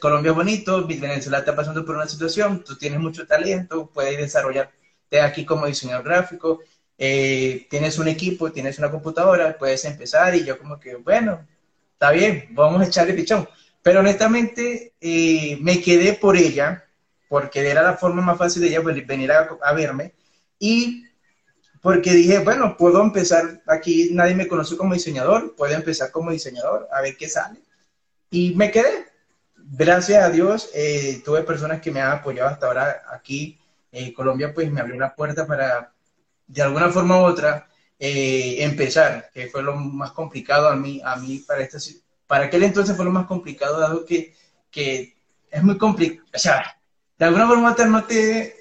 Colombia 0.00 0.30
es 0.30 0.36
bonito, 0.36 0.86
Venezuela 0.86 1.38
está 1.38 1.56
pasando 1.56 1.84
por 1.84 1.96
una 1.96 2.06
situación, 2.06 2.62
tú 2.64 2.76
tienes 2.76 3.00
mucho 3.00 3.26
talento, 3.26 3.90
puedes 3.92 4.18
desarrollarte 4.18 5.20
aquí 5.20 5.44
como 5.44 5.66
diseñador 5.66 6.04
gráfico, 6.04 6.60
eh, 6.98 7.66
tienes 7.68 7.98
un 7.98 8.08
equipo, 8.08 8.52
tienes 8.52 8.78
una 8.78 8.90
computadora, 8.90 9.56
puedes 9.58 9.84
empezar 9.84 10.34
y 10.34 10.44
yo 10.44 10.58
como 10.58 10.78
que, 10.78 10.96
bueno, 10.96 11.46
está 11.92 12.10
bien, 12.10 12.48
vamos 12.50 12.80
a 12.82 12.86
echarle 12.86 13.14
pichón. 13.14 13.48
Pero 13.82 14.00
honestamente 14.00 14.94
eh, 15.00 15.58
me 15.60 15.80
quedé 15.80 16.14
por 16.14 16.36
ella, 16.36 16.84
porque 17.28 17.68
era 17.68 17.82
la 17.82 17.96
forma 17.96 18.22
más 18.22 18.38
fácil 18.38 18.62
de 18.62 18.68
ella 18.68 18.80
venir 18.80 19.32
a, 19.32 19.72
verme 19.72 20.14
y 20.58 21.04
porque 21.86 22.10
dije, 22.12 22.40
bueno, 22.40 22.76
puedo 22.76 23.00
empezar 23.00 23.62
aquí, 23.66 24.08
nadie 24.12 24.34
me 24.34 24.48
conoce 24.48 24.76
como 24.76 24.94
diseñador, 24.94 25.54
puedo 25.54 25.72
empezar 25.74 26.10
como 26.10 26.32
diseñador, 26.32 26.88
a 26.92 27.00
ver 27.00 27.16
qué 27.16 27.28
sale. 27.28 27.60
Y 28.28 28.54
me 28.56 28.70
quedé, 28.72 29.06
gracias 29.56 30.24
a 30.24 30.30
Dios, 30.30 30.70
eh, 30.74 31.22
tuve 31.24 31.42
personas 31.42 31.80
que 31.80 31.90
me 31.92 32.00
han 32.00 32.10
apoyado 32.10 32.48
hasta 32.48 32.66
ahora 32.66 33.02
aquí. 33.12 33.58
en 33.92 34.12
Colombia, 34.12 34.52
pues 34.52 34.70
me 34.70 34.80
abrió 34.80 34.98
la 34.98 35.14
puerta 35.14 35.46
para, 35.46 35.92
de 36.48 36.62
alguna 36.62 36.90
forma 36.90 37.20
u 37.20 37.24
otra, 37.24 37.68
eh, 37.98 38.56
empezar, 38.64 39.30
que 39.32 39.46
fue 39.46 39.62
lo 39.62 39.76
más 39.76 40.10
complicado 40.10 40.68
a 40.68 40.76
mí, 40.76 41.00
a 41.04 41.16
mí 41.16 41.38
para 41.46 41.62
esta, 41.62 41.78
para 42.26 42.46
aquel 42.46 42.64
entonces 42.64 42.96
fue 42.96 43.04
lo 43.04 43.12
más 43.12 43.26
complicado, 43.26 43.78
dado 43.78 44.04
que, 44.04 44.34
que 44.70 45.16
es 45.50 45.62
muy 45.62 45.78
complicado, 45.78 46.26
o 46.34 46.38
sea, 46.38 46.76
de 47.16 47.24
alguna 47.24 47.46
forma 47.46 47.76
no 47.88 48.04
te 48.04 48.55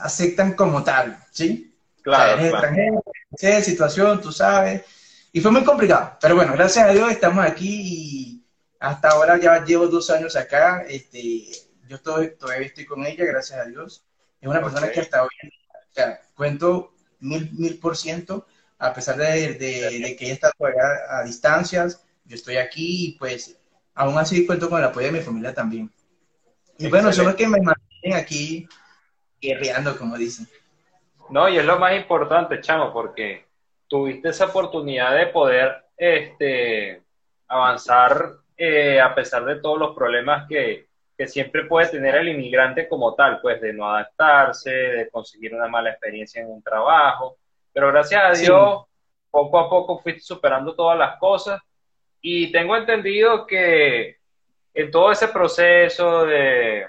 aceptan 0.00 0.54
como 0.54 0.82
tal, 0.82 1.18
¿sí? 1.30 1.76
Claro. 2.02 2.42
extranjero, 2.42 3.02
situación, 3.62 4.20
tú 4.20 4.32
sabes. 4.32 4.82
Y 5.32 5.40
fue 5.40 5.50
muy 5.50 5.64
complicado. 5.64 6.16
Pero 6.20 6.36
bueno, 6.36 6.52
gracias 6.54 6.88
a 6.88 6.92
Dios 6.92 7.10
estamos 7.10 7.44
aquí 7.44 7.80
y 7.84 8.46
hasta 8.80 9.10
ahora 9.10 9.38
ya 9.38 9.64
llevo 9.64 9.86
dos 9.88 10.10
años 10.10 10.36
acá. 10.36 10.84
Este, 10.88 11.44
yo 11.86 12.00
todavía, 12.00 12.36
todavía 12.36 12.66
estoy 12.66 12.86
con 12.86 13.04
ella, 13.04 13.24
gracias 13.24 13.58
a 13.60 13.64
Dios. 13.64 14.04
Es 14.40 14.48
una 14.48 14.62
persona 14.62 14.90
que 14.90 15.00
hasta 15.00 15.22
hoy, 15.22 15.28
o 15.44 15.92
sea, 15.92 16.20
cuento 16.34 16.94
mil, 17.20 17.50
mil 17.52 17.78
por 17.78 17.96
ciento, 17.96 18.46
a 18.78 18.94
pesar 18.94 19.16
de, 19.16 19.54
de, 19.54 20.16
que 20.16 20.24
ella 20.24 20.34
está 20.34 20.52
todavía 20.52 20.82
a 21.10 21.24
distancias, 21.24 22.02
yo 22.24 22.36
estoy 22.36 22.56
aquí 22.56 23.08
y 23.08 23.12
pues 23.18 23.56
aún 23.94 24.16
así 24.16 24.46
cuento 24.46 24.70
con 24.70 24.78
el 24.78 24.86
apoyo 24.86 25.06
de 25.06 25.12
mi 25.12 25.20
familia 25.20 25.52
también. 25.52 25.92
Y 26.78 26.88
bueno, 26.88 27.12
son 27.12 27.26
los 27.26 27.34
que 27.34 27.48
me 27.48 27.60
mantienen 27.60 28.18
aquí 28.18 28.68
guerreando, 29.40 29.96
como 29.96 30.16
dicen. 30.16 30.46
No, 31.30 31.48
y 31.48 31.58
es 31.58 31.64
lo 31.64 31.78
más 31.78 31.94
importante, 31.94 32.60
chamo, 32.60 32.92
porque 32.92 33.44
tuviste 33.86 34.30
esa 34.30 34.46
oportunidad 34.46 35.14
de 35.14 35.26
poder 35.26 35.84
este, 35.96 37.02
avanzar 37.46 38.32
eh, 38.56 39.00
a 39.00 39.14
pesar 39.14 39.44
de 39.44 39.60
todos 39.60 39.78
los 39.78 39.94
problemas 39.94 40.48
que, 40.48 40.88
que, 41.16 41.28
siempre 41.28 41.64
puede 41.64 41.88
tener 41.88 42.16
el 42.16 42.28
inmigrante 42.28 42.88
como 42.88 43.14
tal, 43.14 43.40
pues 43.40 43.60
de 43.60 43.72
no 43.72 43.88
adaptarse, 43.88 44.70
de 44.70 45.10
conseguir 45.10 45.54
una 45.54 45.68
mala 45.68 45.90
experiencia 45.90 46.42
en 46.42 46.50
un 46.50 46.62
trabajo. 46.62 47.36
Pero 47.72 47.88
gracias 47.92 48.22
a 48.24 48.32
Dios, 48.32 48.84
poco 49.30 49.58
a 49.58 49.68
poco 49.68 49.98
fuiste 50.00 50.22
superando 50.22 50.74
todas 50.74 50.98
las 50.98 51.18
cosas 51.18 51.60
y 52.20 52.50
tengo 52.50 52.76
entendido 52.76 53.46
que 53.46 54.16
en 54.74 54.90
todo 54.90 55.12
ese 55.12 55.28
proceso 55.28 56.24
de, 56.26 56.86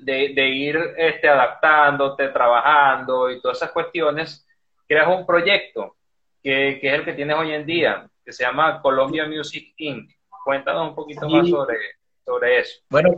de, 0.00 0.48
ir 0.48 0.78
este, 0.96 1.28
adaptándote, 1.28 2.28
trabajando 2.28 3.30
y 3.30 3.40
todas 3.40 3.58
esas 3.58 3.72
cuestiones, 3.72 4.46
creas 4.86 5.08
un 5.08 5.26
proyecto 5.26 5.96
que, 6.42 6.78
que, 6.80 6.88
es 6.88 6.94
el 6.94 7.04
que 7.04 7.12
tienes 7.12 7.36
hoy 7.36 7.52
en 7.52 7.66
día, 7.66 8.08
que 8.24 8.32
se 8.32 8.44
llama 8.44 8.80
Colombia 8.80 9.26
Music 9.26 9.74
Inc. 9.76 10.10
Cuéntanos 10.44 10.88
un 10.88 10.94
poquito 10.94 11.28
más 11.28 11.48
sobre, 11.48 11.76
sobre 12.24 12.60
eso. 12.60 12.80
Bueno, 12.88 13.10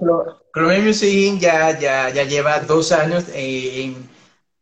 Colombia 0.53 0.81
Music 0.81 1.09
Inc. 1.09 1.41
ya, 1.41 1.79
ya, 1.79 2.11
ya 2.11 2.25
lleva 2.25 2.61
dos 2.61 2.93
años. 2.93 3.27
Eh, 3.35 3.95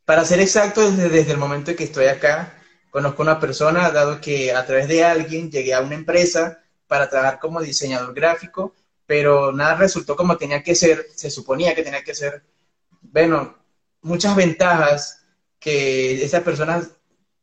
para 0.05 0.25
ser 0.25 0.41
exacto, 0.41 0.91
desde, 0.91 1.09
desde 1.09 1.33
el 1.33 1.39
momento 1.39 1.75
que 1.75 1.85
estoy 1.85 2.07
acá, 2.07 2.55
conozco 2.91 3.23
una 3.23 3.41
persona, 3.41 3.91
dado 3.91 4.21
que 4.21 4.53
a 4.53 4.65
través 4.67 4.89
de 4.89 5.05
alguien 5.05 5.50
llegué 5.50 5.73
a 5.73 5.81
una 5.81 5.95
empresa 5.95 6.62
para 6.87 7.09
trabajar 7.09 7.39
como 7.39 7.61
diseñador 7.61 8.12
gráfico, 8.12 8.75
pero 9.11 9.50
nada 9.50 9.75
resultó 9.75 10.14
como 10.14 10.37
tenía 10.37 10.62
que 10.62 10.76
ser, 10.76 11.09
se 11.17 11.33
suponía 11.33 11.75
que 11.75 11.83
tenía 11.83 12.05
que 12.05 12.14
ser. 12.14 12.45
Bueno, 13.00 13.57
muchas 14.02 14.37
ventajas 14.37 15.26
que 15.59 16.23
esas 16.25 16.45
personas 16.45 16.93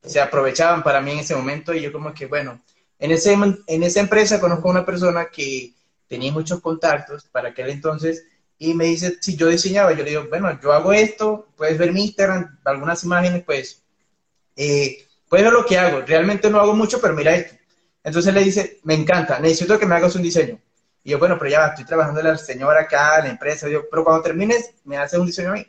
se 0.02 0.22
aprovechaban 0.22 0.82
para 0.82 1.02
mí 1.02 1.12
en 1.12 1.20
ese 1.20 1.36
momento 1.36 1.74
y 1.74 1.82
yo 1.82 1.92
como 1.92 2.14
que, 2.14 2.26
bueno, 2.26 2.64
en, 2.98 3.12
ese, 3.12 3.34
en 3.34 3.84
esa 3.84 4.00
empresa 4.00 4.40
conozco 4.40 4.70
a 4.70 4.72
una 4.72 4.86
persona 4.86 5.26
que 5.26 5.74
tenía 6.08 6.32
muchos 6.32 6.62
contactos 6.62 7.26
para 7.26 7.50
aquel 7.50 7.70
entonces 7.70 8.24
y 8.58 8.74
me 8.74 8.86
dice 8.86 9.18
si 9.20 9.36
yo 9.36 9.50
diseñaba, 9.50 9.92
yo 9.92 10.06
le 10.06 10.12
digo, 10.12 10.26
bueno, 10.30 10.58
yo 10.64 10.72
hago 10.72 10.94
esto, 10.94 11.50
puedes 11.58 11.78
ver 11.78 11.92
mi 11.92 12.06
Instagram, 12.06 12.60
algunas 12.64 13.04
imágenes, 13.04 13.44
pues 13.44 13.84
eh, 14.56 15.06
puedes 15.28 15.44
ver 15.44 15.54
lo 15.54 15.66
que 15.66 15.78
hago. 15.78 16.00
Realmente 16.00 16.50
no 16.50 16.62
hago 16.62 16.74
mucho, 16.74 17.02
pero 17.02 17.14
mira 17.14 17.36
esto. 17.36 17.56
Entonces 18.06 18.34
le 18.34 18.42
dice, 18.42 18.80
me 18.84 18.94
encanta, 18.94 19.38
necesito 19.42 19.78
que 19.78 19.86
me 19.86 19.96
hagas 19.96 20.16
un 20.16 20.22
diseño. 20.22 20.62
Y 21.08 21.12
yo, 21.12 21.20
bueno, 21.20 21.38
pero 21.40 21.50
ya 21.50 21.68
estoy 21.68 21.86
trabajando 21.86 22.22
la 22.22 22.38
señora 22.38 22.82
acá, 22.82 23.22
la 23.22 23.30
empresa. 23.30 23.70
Yo, 23.70 23.90
pero 23.90 24.04
cuando 24.04 24.22
termines, 24.22 24.74
me 24.84 24.98
haces 24.98 25.18
un 25.18 25.26
diseño 25.26 25.52
a 25.52 25.54
mí. 25.54 25.66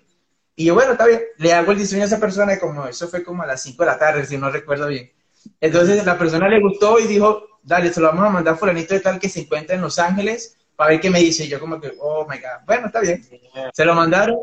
Y 0.56 0.64
yo, 0.64 0.74
bueno, 0.74 0.90
está 0.90 1.06
bien. 1.06 1.22
Le 1.36 1.52
hago 1.52 1.70
el 1.70 1.78
diseño 1.78 2.02
a 2.02 2.06
esa 2.06 2.18
persona 2.18 2.54
y 2.54 2.58
como 2.58 2.84
eso 2.88 3.06
fue 3.06 3.22
como 3.22 3.44
a 3.44 3.46
las 3.46 3.62
5 3.62 3.80
de 3.80 3.86
la 3.88 3.96
tarde, 3.96 4.26
si 4.26 4.36
no 4.36 4.50
recuerdo 4.50 4.88
bien. 4.88 5.12
Entonces 5.60 6.04
la 6.04 6.18
persona 6.18 6.48
le 6.48 6.60
gustó 6.60 6.98
y 6.98 7.06
dijo, 7.06 7.60
dale, 7.62 7.92
se 7.92 8.00
lo 8.00 8.08
vamos 8.08 8.26
a 8.26 8.30
mandar 8.30 8.54
a 8.54 8.56
fulanito 8.56 8.94
de 8.94 9.00
tal 9.00 9.20
que 9.20 9.28
se 9.28 9.42
encuentra 9.42 9.76
en 9.76 9.82
Los 9.82 10.00
Ángeles 10.00 10.56
para 10.74 10.90
ver 10.90 11.00
qué 11.00 11.08
me 11.08 11.20
dice. 11.20 11.44
Y 11.44 11.48
yo 11.48 11.60
como 11.60 11.80
que, 11.80 11.92
oh 12.00 12.26
my 12.28 12.38
God, 12.38 12.66
bueno, 12.66 12.88
está 12.88 12.98
bien. 12.98 13.24
Se 13.72 13.84
lo 13.84 13.94
mandaron, 13.94 14.38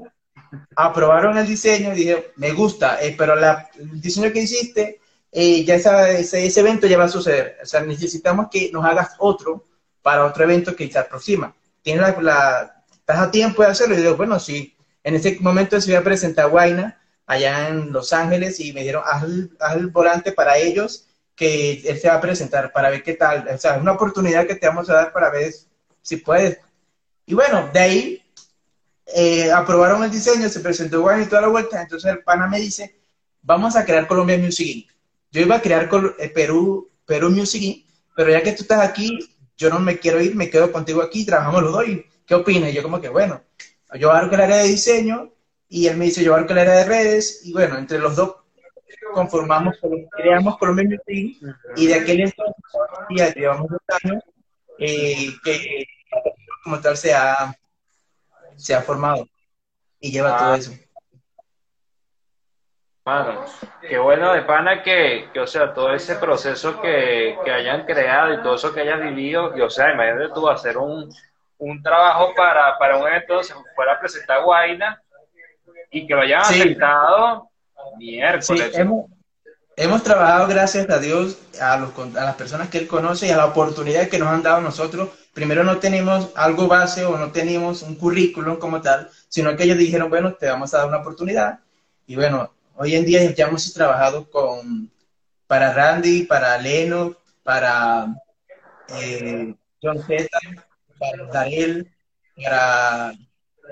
aprobaron 0.78 1.38
el 1.38 1.46
diseño 1.46 1.92
y 1.92 1.98
dije, 1.98 2.32
me 2.38 2.54
gusta, 2.54 3.04
eh, 3.04 3.16
pero 3.18 3.36
la, 3.36 3.70
el 3.78 4.00
diseño 4.00 4.32
que 4.32 4.44
hiciste 4.44 5.02
eh, 5.30 5.66
ya 5.66 5.76
ese, 5.76 6.46
ese, 6.46 6.60
evento 6.62 6.88
ya 6.88 6.98
va 6.98 7.04
a 7.04 7.10
suceder. 7.10 7.58
O 7.62 7.66
sea, 7.66 7.82
necesitamos 7.82 8.48
que 8.50 8.72
nos 8.72 8.86
hagas 8.86 9.16
otro 9.20 9.66
para 10.06 10.26
otro 10.26 10.44
evento 10.44 10.76
que 10.76 10.88
se 10.92 11.00
aproxima. 11.00 11.56
¿Tienes 11.82 12.22
la, 12.22 12.84
¿Estás 12.94 13.18
a 13.18 13.32
tiempo 13.32 13.64
de 13.64 13.70
hacerlo? 13.70 13.96
Y 13.96 14.02
digo, 14.02 14.16
bueno, 14.16 14.40
sí. 14.40 14.78
En 15.04 15.16
ese 15.16 15.38
momento 15.40 15.82
se 15.82 15.90
iba 15.90 16.00
a 16.00 16.04
presentar 16.04 16.50
Guaina 16.50 17.02
allá 17.26 17.70
en 17.70 17.92
Los 17.92 18.14
Ángeles 18.14 18.60
y 18.60 18.72
me 18.72 18.84
dieron, 18.84 19.02
haz 19.04 19.24
el, 19.24 19.88
volante 19.88 20.32
para 20.32 20.58
ellos 20.58 21.08
que 21.36 21.82
él 21.86 22.00
se 22.00 22.08
va 22.08 22.16
a 22.16 22.22
presentar 22.22 22.72
para 22.72 22.92
ver 22.92 23.02
qué 23.02 23.14
tal. 23.16 23.48
O 23.48 23.58
sea, 23.58 23.76
es 23.76 23.82
una 23.82 23.94
oportunidad 23.94 24.46
que 24.46 24.56
te 24.56 24.68
vamos 24.68 24.90
a 24.90 24.94
dar 24.94 25.12
para 25.12 25.32
ver 25.32 25.52
si 26.02 26.18
puedes. 26.18 26.60
Y 27.26 27.34
bueno, 27.34 27.70
de 27.74 27.80
ahí 27.80 28.24
eh, 29.08 29.52
aprobaron 29.52 30.04
el 30.04 30.12
diseño, 30.12 30.48
se 30.50 30.60
presentó 30.60 31.02
Guaina 31.02 31.24
y 31.24 31.28
toda 31.28 31.42
la 31.42 31.48
vuelta. 31.48 31.82
Entonces 31.82 32.12
el 32.12 32.24
pana 32.24 32.48
me 32.48 32.60
dice, 32.60 32.96
vamos 33.42 33.76
a 33.76 33.84
crear 33.84 34.08
Colombia 34.08 34.38
Music 34.38 34.88
yo 35.36 35.42
iba 35.42 35.58
a 35.58 35.62
crear 35.62 35.90
eh, 36.18 36.30
Perú, 36.30 36.90
Perú 37.06 37.30
Music, 37.30 37.86
pero 38.16 38.32
ya 38.32 38.42
que 38.42 38.54
tú 38.54 38.62
estás 38.62 38.80
aquí, 38.80 39.20
yo 39.58 39.70
no 39.70 39.80
me 39.80 40.00
quiero 40.00 40.22
ir, 40.22 40.36
me 40.36 40.50
quedo 40.50 40.72
contigo 40.72 41.02
aquí, 41.02 41.26
trabajamos 41.26 41.64
los 41.64 41.72
dos. 41.74 41.86
¿Qué 42.26 42.36
opinas? 42.36 42.74
yo 42.74 42.82
como 42.84 43.00
que, 43.00 43.10
bueno, 43.10 43.42
yo 44.00 44.10
abarco 44.10 44.36
el 44.36 44.42
área 44.42 44.58
de 44.58 44.68
diseño 44.68 45.32
y 45.70 45.88
él 45.88 45.98
me 45.98 46.06
dice, 46.06 46.24
yo 46.24 46.34
abarco 46.34 46.54
el 46.54 46.60
área 46.60 46.76
de 46.76 46.86
redes 46.86 47.42
y 47.46 47.54
bueno, 47.54 47.78
entre 47.78 48.00
los 48.00 48.16
dos 48.16 48.38
conformamos, 49.14 49.78
creamos 50.12 50.58
Colombia 50.58 50.86
Music 50.90 51.38
y 51.76 51.88
de 51.88 51.94
aquel 51.96 52.22
entonces 52.22 52.56
ya 53.16 53.34
llevamos 53.34 53.70
dos 53.70 53.80
años 54.04 54.24
eh, 54.80 55.32
que 55.44 55.86
como 56.64 56.80
tal 56.82 56.98
se 56.98 57.14
ha, 57.14 57.56
se 58.58 58.74
ha 58.74 58.82
formado 58.82 59.28
y 60.00 60.12
lleva 60.12 60.38
todo 60.38 60.54
ah. 60.54 60.58
eso. 60.58 60.72
Mano, 63.06 63.46
qué 63.88 64.00
bueno 64.00 64.34
de 64.34 64.42
pana 64.42 64.82
que, 64.82 65.30
que, 65.32 65.40
o 65.40 65.46
sea, 65.46 65.76
todo 65.76 65.94
ese 65.94 66.16
proceso 66.16 66.82
que, 66.82 67.38
que, 67.46 67.52
hayan 67.52 67.86
creado 67.86 68.34
y 68.34 68.42
todo 68.42 68.56
eso 68.56 68.74
que 68.74 68.82
hayas 68.82 69.00
vivido, 69.00 69.56
y, 69.56 69.62
o 69.62 69.70
sea, 69.70 69.94
imagínate 69.94 70.34
tú 70.34 70.50
hacer 70.50 70.76
un, 70.80 71.14
un 71.60 71.84
trabajo 71.84 72.34
para, 72.36 72.76
para 72.80 72.98
un 72.98 73.08
evento, 73.08 73.44
se 73.44 73.54
fuera 73.76 73.94
a 73.94 74.00
presentar 74.00 74.44
Guaina 74.44 75.00
y 75.92 76.08
que 76.08 76.16
lo 76.16 76.22
hayan 76.22 76.42
aceptado 76.42 77.48
miércoles. 78.00 78.72
Sí, 78.74 78.82
hemos, 78.82 79.06
hemos, 79.78 80.02
trabajado, 80.02 80.48
gracias 80.48 80.90
a 80.90 80.98
Dios, 80.98 81.38
a, 81.62 81.78
los, 81.78 81.92
a 82.18 82.26
las 82.26 82.36
personas 82.36 82.70
que 82.70 82.80
él 82.80 82.88
conoce 82.88 83.28
y 83.28 83.30
a 83.30 83.38
la 83.38 83.46
oportunidad 83.46 84.10
que 84.10 84.18
nos 84.18 84.30
han 84.30 84.42
dado 84.42 84.62
nosotros. 84.62 85.10
Primero 85.32 85.64
no 85.64 85.78
tenemos 85.78 86.32
algo 86.36 86.68
base 86.68 87.06
o 87.06 87.20
no 87.20 87.32
tenemos 87.32 87.84
un 87.84 87.98
currículum 87.98 88.58
como 88.58 88.82
tal, 88.82 89.12
sino 89.28 89.56
que 89.56 89.66
ellos 89.66 89.78
dijeron, 89.78 90.10
bueno, 90.10 90.34
te 90.34 90.50
vamos 90.50 90.74
a 90.74 90.80
dar 90.80 90.88
una 90.88 90.98
oportunidad. 90.98 91.60
Y 92.08 92.16
bueno, 92.16 92.52
Hoy 92.78 92.94
en 92.96 93.06
día 93.06 93.34
ya 93.34 93.48
hemos 93.48 93.74
trabajado 93.74 94.30
con, 94.30 94.92
para 95.48 95.74
Randy, 95.74 96.24
para 96.24 96.58
Leno, 96.58 97.16
para 97.42 98.14
eh, 98.90 99.56
John 99.82 100.04
Z, 100.06 100.28
para 101.00 101.26
Darel, 101.32 101.90
para... 102.44 103.14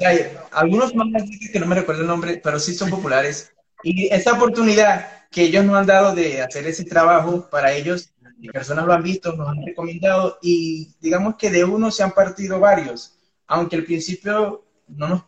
Hay 0.06 0.32
algunos 0.52 0.96
más 0.96 1.08
que 1.52 1.60
no 1.60 1.66
me 1.66 1.76
recuerdo 1.76 2.02
el 2.02 2.08
nombre, 2.08 2.40
pero 2.42 2.58
sí 2.60 2.74
son 2.74 2.90
populares. 2.90 3.52
Y 3.84 4.08
esa 4.08 4.34
oportunidad 4.34 5.28
que 5.30 5.44
ellos 5.44 5.66
nos 5.66 5.76
han 5.76 5.86
dado 5.86 6.16
de 6.16 6.42
hacer 6.42 6.66
ese 6.66 6.86
trabajo 6.86 7.50
para 7.50 7.74
ellos, 7.74 8.14
personas 8.54 8.86
lo 8.86 8.94
han 8.94 9.04
visto, 9.04 9.34
nos 9.34 9.50
han 9.50 9.66
recomendado 9.66 10.38
y 10.42 10.94
digamos 11.02 11.36
que 11.36 11.50
de 11.50 11.64
uno 11.64 11.92
se 11.92 12.04
han 12.04 12.12
partido 12.12 12.60
varios, 12.60 13.18
aunque 13.48 13.76
al 13.76 13.84
principio 13.84 14.66
no 14.88 15.08
nos, 15.08 15.24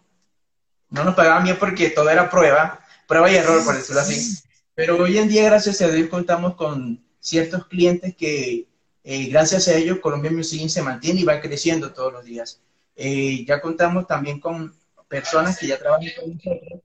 no 0.89 1.03
nos 1.03 1.15
pagaban 1.15 1.43
bien 1.43 1.57
porque 1.59 1.89
todo 1.89 2.09
era 2.09 2.29
prueba, 2.29 2.84
prueba 3.07 3.31
y 3.31 3.35
error, 3.35 3.63
por 3.63 3.75
decirlo 3.75 4.01
así. 4.01 4.37
Pero 4.73 4.97
hoy 4.97 5.17
en 5.17 5.29
día, 5.29 5.45
gracias 5.45 5.81
a 5.81 5.87
Dios, 5.87 6.09
contamos 6.09 6.55
con 6.55 7.03
ciertos 7.19 7.67
clientes 7.67 8.15
que, 8.15 8.67
eh, 9.03 9.25
gracias 9.27 9.67
a 9.67 9.75
ellos, 9.75 9.99
Colombia 9.99 10.31
Music 10.31 10.67
se 10.69 10.81
mantiene 10.81 11.21
y 11.21 11.23
va 11.23 11.39
creciendo 11.39 11.93
todos 11.93 12.11
los 12.11 12.25
días. 12.25 12.61
Eh, 12.95 13.45
ya 13.45 13.61
contamos 13.61 14.07
también 14.07 14.39
con 14.39 14.73
personas 15.07 15.57
que 15.57 15.67
ya 15.67 15.79
trabajan 15.79 16.09
con 16.19 16.33
nosotros, 16.33 16.81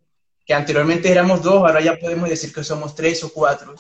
que 0.47 0.55
anteriormente 0.55 1.11
éramos 1.11 1.43
dos, 1.43 1.57
ahora 1.57 1.81
ya 1.81 1.99
podemos 1.99 2.29
decir 2.29 2.53
que 2.53 2.63
somos 2.63 2.95
tres 2.95 3.25
o 3.25 3.33
cuatro. 3.33 3.75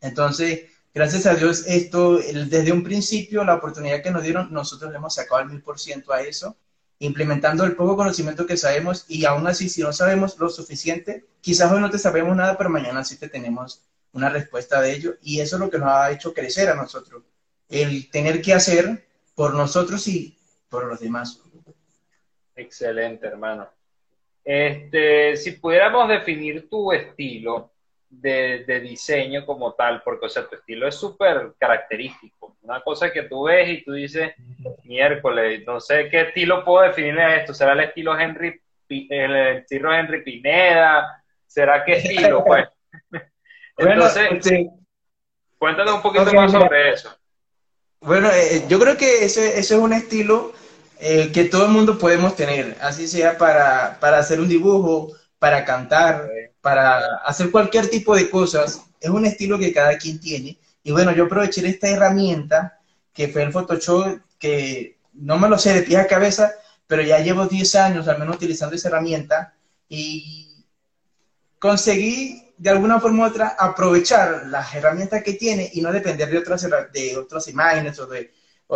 Entonces, 0.00 0.62
gracias 0.94 1.26
a 1.26 1.34
Dios, 1.34 1.64
esto, 1.66 2.18
desde 2.18 2.72
un 2.72 2.82
principio, 2.82 3.44
la 3.44 3.56
oportunidad 3.56 4.02
que 4.02 4.10
nos 4.10 4.22
dieron, 4.22 4.52
nosotros 4.52 4.90
le 4.90 4.96
hemos 4.96 5.14
sacado 5.14 5.42
el 5.42 5.48
mil 5.48 5.62
por 5.62 5.78
ciento 5.78 6.12
a 6.12 6.22
eso 6.22 6.56
implementando 7.00 7.64
el 7.64 7.76
poco 7.76 7.96
conocimiento 7.96 8.46
que 8.46 8.56
sabemos 8.56 9.04
y 9.08 9.24
aún 9.24 9.46
así 9.46 9.68
si 9.68 9.82
no 9.82 9.92
sabemos 9.92 10.38
lo 10.38 10.48
suficiente, 10.48 11.24
quizás 11.40 11.70
hoy 11.70 11.80
no 11.80 11.90
te 11.90 11.98
sabemos 11.98 12.36
nada, 12.36 12.56
pero 12.56 12.70
mañana 12.70 13.04
sí 13.04 13.18
te 13.18 13.28
tenemos 13.28 13.82
una 14.12 14.28
respuesta 14.28 14.80
de 14.80 14.92
ello 14.92 15.14
y 15.22 15.40
eso 15.40 15.56
es 15.56 15.60
lo 15.60 15.70
que 15.70 15.78
nos 15.78 15.88
ha 15.88 16.10
hecho 16.10 16.34
crecer 16.34 16.68
a 16.68 16.74
nosotros, 16.74 17.22
el 17.68 18.10
tener 18.10 18.42
que 18.42 18.54
hacer 18.54 19.06
por 19.34 19.54
nosotros 19.54 20.08
y 20.08 20.36
por 20.68 20.86
los 20.86 21.00
demás. 21.00 21.40
Excelente, 22.56 23.26
hermano. 23.26 23.68
Este, 24.44 25.36
si 25.36 25.52
pudiéramos 25.52 26.08
definir 26.08 26.68
tu 26.68 26.90
estilo 26.92 27.70
de, 28.10 28.64
de 28.66 28.80
diseño 28.80 29.44
como 29.44 29.74
tal, 29.74 30.02
porque 30.02 30.26
o 30.26 30.28
sea, 30.28 30.46
tu 30.46 30.56
estilo 30.56 30.88
es 30.88 30.94
súper 30.94 31.52
característico. 31.58 32.56
Una 32.62 32.80
cosa 32.80 33.12
que 33.12 33.24
tú 33.24 33.44
ves 33.44 33.68
y 33.68 33.84
tú 33.84 33.92
dices, 33.92 34.32
miércoles, 34.84 35.62
no 35.66 35.80
sé 35.80 36.08
qué 36.10 36.22
estilo 36.22 36.64
puedo 36.64 36.86
definir 36.86 37.18
a 37.18 37.36
esto. 37.36 37.54
¿Será 37.54 37.72
el 37.72 37.80
estilo 37.80 38.18
Henry, 38.18 38.60
el 38.88 39.36
estilo 39.58 39.92
Henry 39.92 40.22
Pineda? 40.22 41.22
¿Será 41.46 41.84
qué 41.84 41.94
estilo? 41.94 42.44
Pues. 43.78 43.92
Entonces, 43.92 44.28
este, 44.32 44.70
cuéntanos 45.56 45.94
un 45.94 46.02
poquito 46.02 46.32
más 46.32 46.50
sobre 46.50 46.90
eso. 46.90 47.16
Bueno, 48.00 48.28
eh, 48.30 48.64
yo 48.68 48.78
creo 48.80 48.96
que 48.96 49.24
ese, 49.24 49.58
ese 49.58 49.74
es 49.74 49.80
un 49.80 49.92
estilo 49.92 50.52
eh, 51.00 51.30
que 51.32 51.44
todo 51.44 51.66
el 51.66 51.70
mundo 51.70 51.96
podemos 51.96 52.34
tener, 52.34 52.76
así 52.80 53.06
sea 53.06 53.38
para, 53.38 53.98
para 54.00 54.18
hacer 54.18 54.40
un 54.40 54.48
dibujo, 54.48 55.12
para 55.38 55.64
cantar, 55.64 56.28
para 56.60 57.16
hacer 57.24 57.50
cualquier 57.50 57.88
tipo 57.88 58.14
de 58.16 58.28
cosas. 58.30 58.82
Es 59.00 59.10
un 59.10 59.24
estilo 59.24 59.58
que 59.58 59.72
cada 59.72 59.96
quien 59.96 60.20
tiene. 60.20 60.58
Y 60.82 60.92
bueno, 60.92 61.12
yo 61.12 61.24
aproveché 61.24 61.66
esta 61.66 61.88
herramienta 61.88 62.78
que 63.12 63.28
fue 63.28 63.42
el 63.42 63.52
Photoshop, 63.52 64.20
que 64.38 64.98
no 65.12 65.38
me 65.38 65.48
lo 65.48 65.58
sé 65.58 65.74
de 65.74 65.82
pie 65.82 65.98
a 65.98 66.06
cabeza, 66.06 66.52
pero 66.86 67.02
ya 67.02 67.18
llevo 67.18 67.46
10 67.46 67.74
años 67.74 68.08
al 68.08 68.18
menos 68.18 68.36
utilizando 68.36 68.74
esa 68.76 68.88
herramienta 68.88 69.54
y 69.88 70.64
conseguí 71.58 72.52
de 72.56 72.70
alguna 72.70 73.00
forma 73.00 73.24
u 73.24 73.26
otra 73.28 73.56
aprovechar 73.58 74.46
las 74.46 74.74
herramientas 74.74 75.22
que 75.22 75.34
tiene 75.34 75.70
y 75.72 75.80
no 75.80 75.92
depender 75.92 76.30
de 76.30 76.38
otras, 76.38 76.66
de 76.92 77.16
otras 77.16 77.48
imágenes 77.48 77.98
o 77.98 78.06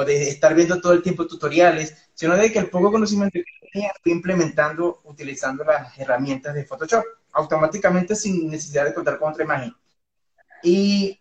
de 0.04 0.28
estar 0.28 0.54
viendo 0.54 0.80
todo 0.80 0.92
el 0.92 1.02
tiempo 1.02 1.26
tutoriales, 1.26 1.96
sino 2.14 2.36
de 2.36 2.52
que 2.52 2.58
el 2.58 2.70
poco 2.70 2.92
conocimiento 2.92 3.38
que 3.38 3.68
tenía 3.72 3.92
fui 4.02 4.12
implementando 4.12 5.00
utilizando 5.04 5.64
las 5.64 5.98
herramientas 5.98 6.54
de 6.54 6.64
Photoshop, 6.64 7.04
automáticamente 7.32 8.14
sin 8.14 8.50
necesidad 8.50 8.84
de 8.84 8.94
contar 8.94 9.18
con 9.18 9.32
otra 9.32 9.44
imagen. 9.44 9.74
Y 10.62 11.20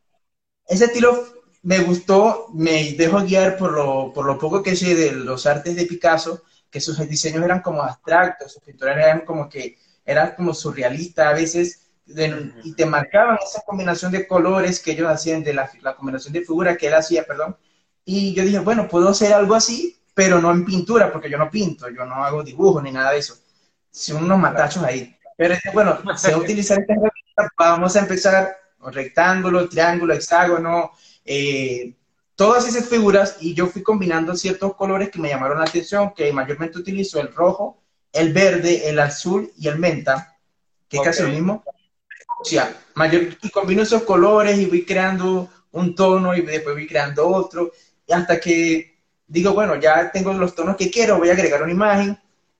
ese 0.67 0.85
estilo 0.85 1.25
me 1.63 1.79
gustó, 1.79 2.47
me 2.53 2.93
dejo 2.93 3.21
guiar 3.21 3.57
por 3.57 3.73
lo, 3.73 4.11
por 4.13 4.25
lo 4.25 4.37
poco 4.37 4.63
que 4.63 4.75
sé 4.75 4.95
de 4.95 5.11
los 5.11 5.45
artes 5.45 5.75
de 5.75 5.85
Picasso, 5.85 6.43
que 6.69 6.81
sus 6.81 6.97
diseños 7.07 7.43
eran 7.43 7.61
como 7.61 7.81
abstractos, 7.81 8.53
sus 8.53 8.63
pinturas 8.63 8.97
eran 8.97 9.21
como 9.21 9.49
que, 9.49 9.77
eran 10.05 10.33
como 10.35 10.53
surrealistas 10.53 11.27
a 11.27 11.33
veces, 11.33 11.87
y 12.63 12.73
te 12.73 12.85
marcaban 12.85 13.37
esa 13.45 13.61
combinación 13.65 14.11
de 14.11 14.27
colores 14.27 14.79
que 14.79 14.91
ellos 14.91 15.09
hacían, 15.09 15.43
de 15.43 15.53
la, 15.53 15.69
la 15.81 15.95
combinación 15.95 16.33
de 16.33 16.41
figuras 16.41 16.77
que 16.77 16.87
él 16.87 16.93
hacía, 16.93 17.23
perdón, 17.23 17.55
y 18.03 18.33
yo 18.33 18.43
dije, 18.43 18.59
bueno, 18.59 18.87
puedo 18.87 19.09
hacer 19.09 19.33
algo 19.33 19.55
así, 19.55 19.97
pero 20.13 20.41
no 20.41 20.51
en 20.51 20.65
pintura, 20.65 21.11
porque 21.11 21.29
yo 21.29 21.37
no 21.37 21.49
pinto, 21.49 21.89
yo 21.89 22.05
no 22.05 22.15
hago 22.15 22.43
dibujos 22.43 22.83
ni 22.83 22.91
nada 22.91 23.11
de 23.11 23.19
eso. 23.19 23.37
Son 23.89 24.23
unos 24.23 24.39
matachos 24.39 24.83
ahí. 24.83 25.15
Pero 25.41 25.55
bueno, 25.73 25.97
sé 26.19 26.35
utilizar 26.35 26.77
esta 26.77 26.93
herramienta, 26.93 27.51
vamos 27.57 27.95
a 27.95 28.01
empezar 28.01 28.55
rectángulo, 28.91 29.67
triángulo, 29.67 30.13
hexágono, 30.13 30.91
eh, 31.25 31.95
todas 32.35 32.67
esas 32.67 32.87
figuras 32.87 33.37
y 33.39 33.55
yo 33.55 33.65
fui 33.65 33.81
combinando 33.81 34.35
ciertos 34.35 34.75
colores 34.75 35.09
que 35.09 35.17
me 35.17 35.29
llamaron 35.29 35.57
la 35.57 35.63
atención, 35.63 36.13
que 36.15 36.31
mayormente 36.31 36.77
utilizo 36.77 37.19
el 37.19 37.33
rojo, 37.33 37.81
el 38.13 38.33
verde, 38.33 38.87
el 38.87 38.99
azul 38.99 39.51
y 39.57 39.67
el 39.67 39.79
menta, 39.79 40.37
que 40.87 40.97
es 40.97 41.03
casi 41.03 41.23
lo 41.23 41.29
mismo. 41.29 41.63
O 42.39 42.45
sea, 42.45 42.71
mayor, 42.93 43.35
y 43.41 43.49
combino 43.49 43.81
esos 43.81 44.03
colores 44.03 44.59
y 44.59 44.67
voy 44.67 44.85
creando 44.85 45.49
un 45.71 45.95
tono 45.95 46.35
y 46.35 46.41
después 46.41 46.75
voy 46.75 46.85
creando 46.85 47.27
otro 47.27 47.71
hasta 48.11 48.39
que 48.39 48.95
digo, 49.25 49.53
bueno, 49.53 49.75
ya 49.77 50.11
tengo 50.11 50.33
los 50.33 50.53
tonos 50.53 50.75
que 50.75 50.91
quiero, 50.91 51.17
voy 51.17 51.29
a 51.29 51.33
agregar 51.33 51.63
una 51.63 51.71
imagen 51.71 52.19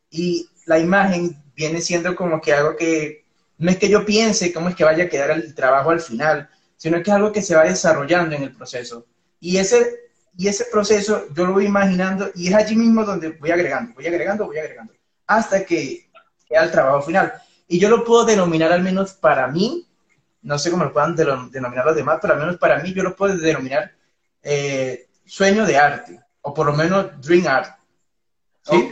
y 0.10 0.50
la 0.66 0.80
imagen 0.80 1.38
viene 1.62 1.82
siendo 1.82 2.16
como 2.16 2.42
que 2.42 2.54
algo 2.54 2.76
que 2.76 3.24
no 3.60 3.70
es 3.70 3.78
que 3.78 3.90
yo 3.90 4.04
piense 4.04 4.52
cómo 4.52 4.70
es 4.70 4.76
que 4.76 4.84
vaya 4.84 5.04
a 5.04 5.10
quedar 5.10 5.30
el 5.30 5.54
trabajo 5.54 5.92
al 5.92 6.02
final, 6.02 6.50
sino 6.76 6.98
que 6.98 7.12
es 7.12 7.16
algo 7.16 7.32
que 7.32 7.44
se 7.44 7.56
va 7.56 7.64
desarrollando 7.64 8.36
en 8.36 8.44
el 8.44 8.56
proceso. 8.56 9.06
Y 9.40 9.58
ese, 9.58 10.10
y 10.36 10.48
ese 10.48 10.66
proceso 10.72 11.28
yo 11.36 11.46
lo 11.46 11.54
voy 11.54 11.68
imaginando 11.68 12.32
y 12.34 12.48
es 12.48 12.56
allí 12.56 12.76
mismo 12.76 13.06
donde 13.06 13.30
voy 13.30 13.52
agregando, 13.52 13.94
voy 13.94 14.08
agregando, 14.08 14.48
voy 14.48 14.58
agregando, 14.58 14.94
hasta 15.28 15.64
que 15.64 16.10
queda 16.48 16.64
el 16.64 16.72
trabajo 16.72 17.04
final. 17.04 17.34
Y 17.68 17.80
yo 17.80 17.88
lo 17.90 18.04
puedo 18.04 18.26
denominar 18.26 18.72
al 18.72 18.82
menos 18.82 19.14
para 19.14 19.48
mí, 19.48 19.88
no 20.42 20.58
sé 20.58 20.72
cómo 20.72 20.86
lo 20.86 20.94
puedan 20.94 21.16
denominar 21.16 21.86
los 21.86 21.96
demás, 21.96 22.18
pero 22.20 22.34
al 22.34 22.40
menos 22.40 22.58
para 22.58 22.80
mí 22.80 22.92
yo 22.94 23.04
lo 23.04 23.16
puedo 23.16 23.38
denominar 23.38 23.92
eh, 24.42 25.08
sueño 25.24 25.68
de 25.68 25.78
arte, 25.78 26.20
o 26.42 26.52
por 26.52 26.66
lo 26.66 26.74
menos 26.74 27.22
dream 27.22 27.46
art. 27.46 27.78
¿sí? 28.64 28.90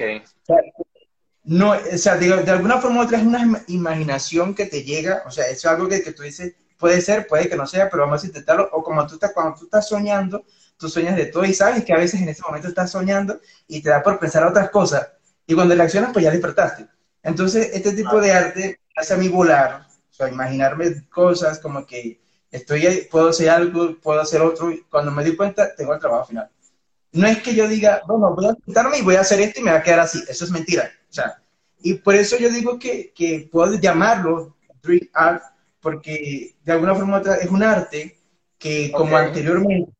No, 1.49 1.71
o 1.71 1.97
sea, 1.97 2.15
de, 2.15 2.31
alguna 2.31 2.77
forma 2.77 2.99
u 2.99 3.03
otra 3.05 3.17
es 3.17 3.23
una 3.25 3.63
imaginación 3.67 4.53
que 4.53 4.67
te 4.67 4.83
llega, 4.83 5.23
o 5.25 5.31
sea, 5.31 5.47
es 5.47 5.65
algo 5.65 5.89
que, 5.89 6.03
que, 6.03 6.13
tú 6.13 6.21
dices, 6.21 6.53
puede 6.77 7.01
ser, 7.01 7.25
puede 7.25 7.49
que 7.49 7.55
no 7.55 7.65
sea, 7.65 7.89
pero 7.89 8.03
vamos 8.03 8.23
a 8.23 8.27
intentarlo, 8.27 8.69
o 8.71 8.83
como 8.83 9.05
tú 9.07 9.15
estás, 9.15 9.33
cuando 9.33 9.57
tú 9.57 9.65
estás 9.65 9.87
soñando, 9.87 10.45
tú 10.77 10.87
sueñas 10.87 11.15
de 11.15 11.25
todo 11.25 11.43
y 11.45 11.55
sabes 11.55 11.83
que 11.83 11.91
a 11.91 11.97
veces 11.97 12.21
en 12.21 12.29
ese 12.29 12.43
momento 12.43 12.67
estás 12.67 12.91
soñando 12.91 13.39
y 13.67 13.81
te 13.81 13.89
da 13.89 14.03
por 14.03 14.19
pensar 14.19 14.45
otras 14.45 14.69
cosas, 14.69 15.09
y 15.47 15.55
cuando 15.55 15.73
reaccionas, 15.73 16.13
pues 16.13 16.23
ya 16.23 16.29
despertaste. 16.29 16.85
Entonces, 17.23 17.71
este 17.73 17.93
tipo 17.93 18.21
de 18.21 18.31
arte 18.31 18.79
hace 18.95 19.15
a 19.15 19.17
mí 19.17 19.27
volar, 19.27 19.87
o 19.89 20.13
sea, 20.13 20.29
imaginarme 20.29 21.07
cosas 21.09 21.57
como 21.57 21.83
que 21.83 22.21
estoy, 22.51 23.07
puedo 23.09 23.29
hacer 23.29 23.49
algo, 23.49 23.97
puedo 23.99 24.21
hacer 24.21 24.41
otro, 24.41 24.69
y 24.71 24.83
cuando 24.83 25.09
me 25.09 25.23
di 25.23 25.35
cuenta, 25.35 25.73
tengo 25.73 25.95
el 25.95 25.99
trabajo 25.99 26.27
final. 26.27 26.47
No 27.11 27.25
es 27.25 27.41
que 27.41 27.55
yo 27.55 27.67
diga, 27.67 28.03
bueno, 28.05 28.35
voy 28.35 28.45
a 28.45 28.55
quitarme 28.63 28.99
y 28.99 29.01
voy 29.01 29.15
a 29.15 29.21
hacer 29.21 29.41
esto 29.41 29.61
y 29.61 29.63
me 29.63 29.71
va 29.71 29.77
a 29.79 29.83
quedar 29.83 30.01
así, 30.01 30.23
eso 30.27 30.45
es 30.45 30.51
mentira. 30.51 30.91
O 31.09 31.13
sea, 31.13 31.41
y 31.81 31.95
por 31.95 32.15
eso 32.15 32.37
yo 32.37 32.49
digo 32.49 32.77
que, 32.77 33.11
que 33.15 33.49
puedo 33.51 33.79
llamarlo 33.79 34.55
Dream 34.81 35.09
Art, 35.13 35.43
porque 35.81 36.55
de 36.63 36.71
alguna 36.71 36.95
forma 36.95 37.17
u 37.17 37.19
otra 37.19 37.35
es 37.35 37.49
un 37.49 37.63
arte 37.63 38.17
que 38.57 38.91
como 38.91 39.15
anteriormente, 39.15 39.91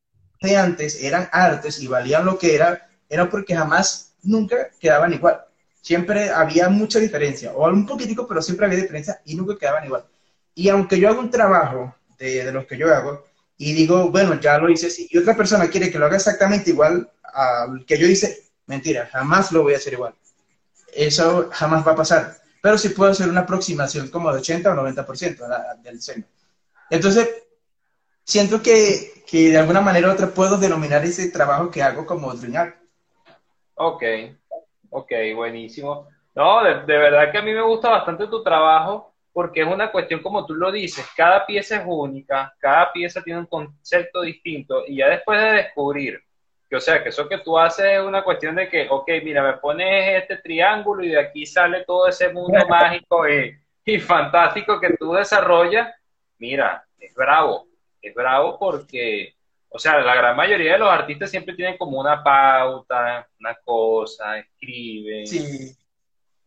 antes 0.58 1.02
eran 1.02 1.30
artes 1.32 1.82
y 1.82 1.88
valían 1.88 2.26
lo 2.26 2.38
que 2.38 2.56
era, 2.56 2.90
era 3.08 3.30
porque 3.30 3.56
jamás, 3.56 4.14
nunca 4.22 4.70
quedaban 4.80 5.14
igual. 5.14 5.42
Siempre 5.82 6.30
había 6.30 6.70
mucha 6.70 7.00
diferencia, 7.00 7.54
o 7.54 7.68
un 7.70 7.86
poquitico, 7.86 8.28
pero 8.28 8.42
siempre 8.42 8.66
había 8.66 8.80
diferencia 8.80 9.22
y 9.26 9.36
nunca 9.36 9.58
quedaban 9.58 9.86
igual. 9.86 10.06
Y 10.54 10.68
aunque 10.70 11.00
yo 11.00 11.10
hago 11.10 11.22
un 11.22 11.32
trabajo 11.32 11.96
de, 12.18 12.52
los 12.52 12.66
que 12.66 12.78
yo 12.78 12.94
hago 12.94 13.24
y 13.58 13.74
digo, 13.74 14.12
bueno, 14.12 14.40
ya 14.40 14.58
lo 14.58 14.70
hice 14.70 14.88
así, 14.88 15.08
y 15.10 15.18
otra 15.18 15.36
persona 15.36 15.70
quiere 15.70 15.90
que 15.90 16.00
lo 16.00 16.06
haga 16.06 16.18
exactamente 16.18 16.70
igual 16.70 17.10
al 17.24 17.86
que 17.86 17.98
yo 17.98 18.08
hice, 18.08 18.44
mentira, 18.66 19.10
jamás 19.12 19.52
lo 19.52 19.64
voy 19.64 19.74
a 19.74 19.78
hacer 19.78 19.94
igual. 19.94 20.14
Eso 20.94 21.50
jamás 21.52 21.86
va 21.88 21.94
a 21.94 21.96
pasar. 21.96 22.36
Pero 22.62 22.78
sí 22.78 22.90
puedo 22.90 23.12
hacer 23.12 23.30
una 23.30 23.42
aproximación 23.42 24.10
como 24.10 24.32
de 24.32 24.40
80 24.40 24.72
o 24.72 24.76
90% 24.76 25.82
del 25.82 25.96
diseño. 25.96 26.26
Entonces, 26.90 27.44
siento 28.24 28.62
que, 28.62 29.24
que, 29.30 29.50
de 29.50 29.58
alguna 29.58 29.82
manera 29.82 30.10
u 30.10 30.12
otra 30.12 30.28
puedo 30.28 30.58
denominar 30.58 31.04
ese 31.06 31.32
trabajo 31.32 31.72
que 31.72 31.82
hago 31.82 32.06
como 32.06 32.34
Dream 32.34 32.74
Ok, 33.76 34.04
ok, 34.90 35.12
buenísimo. 35.36 36.08
No, 36.36 36.64
de, 36.64 36.82
de, 36.82 36.98
verdad 36.98 37.32
que 37.32 37.38
a 37.38 37.42
mí 37.42 37.54
me 37.54 37.62
gusta 37.62 37.90
bastante 37.90 38.28
tu 38.28 38.44
trabajo 38.44 39.14
porque 39.32 39.62
es 39.62 39.68
una 39.68 39.92
cuestión, 39.92 40.22
como 40.22 40.46
tú 40.46 40.54
lo 40.54 40.72
dices, 40.72 41.06
cada 41.16 41.46
pieza 41.46 41.78
es 41.78 41.84
única, 41.86 42.54
cada 42.60 42.92
pieza 42.92 43.22
tiene 43.22 43.40
un 43.40 43.46
concepto 43.46 44.22
distinto 44.22 44.84
y 44.86 44.98
ya 44.98 45.08
después 45.08 45.40
de 45.40 45.52
descubrir 45.54 46.20
que, 46.70 46.76
o 46.76 46.80
sea, 46.80 47.02
que 47.02 47.10
eso 47.10 47.28
que 47.28 47.40
tú 47.40 47.58
haces 47.58 47.86
es 47.86 48.02
una 48.02 48.24
cuestión 48.24 48.56
de 48.56 48.70
que, 48.70 48.88
ok, 48.90 49.10
mira, 49.24 49.44
me 49.44 49.58
pones 49.58 50.22
este 50.22 50.38
triángulo 50.38 51.04
y 51.04 51.10
de 51.10 51.20
aquí 51.20 51.46
sale 51.46 51.84
todo 51.86 52.08
ese 52.08 52.32
mundo 52.32 52.60
mágico 52.70 53.28
y, 53.28 53.58
y 53.86 54.00
fantástico 54.00 54.80
que 54.80 54.96
tú 54.98 55.14
desarrollas, 55.14 55.90
mira, 56.38 56.86
es 57.00 57.14
bravo, 57.16 57.68
es 58.02 58.14
bravo 58.14 58.58
porque, 58.60 59.34
o 59.70 59.80
sea, 59.80 60.00
la 60.00 60.16
gran 60.16 60.36
mayoría 60.36 60.74
de 60.74 60.80
los 60.80 60.90
artistas 60.90 61.32
siempre 61.32 61.56
tienen 61.56 61.78
como 61.78 62.00
una 62.00 62.24
pauta, 62.24 63.28
una 63.40 63.56
cosa, 63.64 64.38
escriben. 64.38 65.26
Sí 65.26 65.76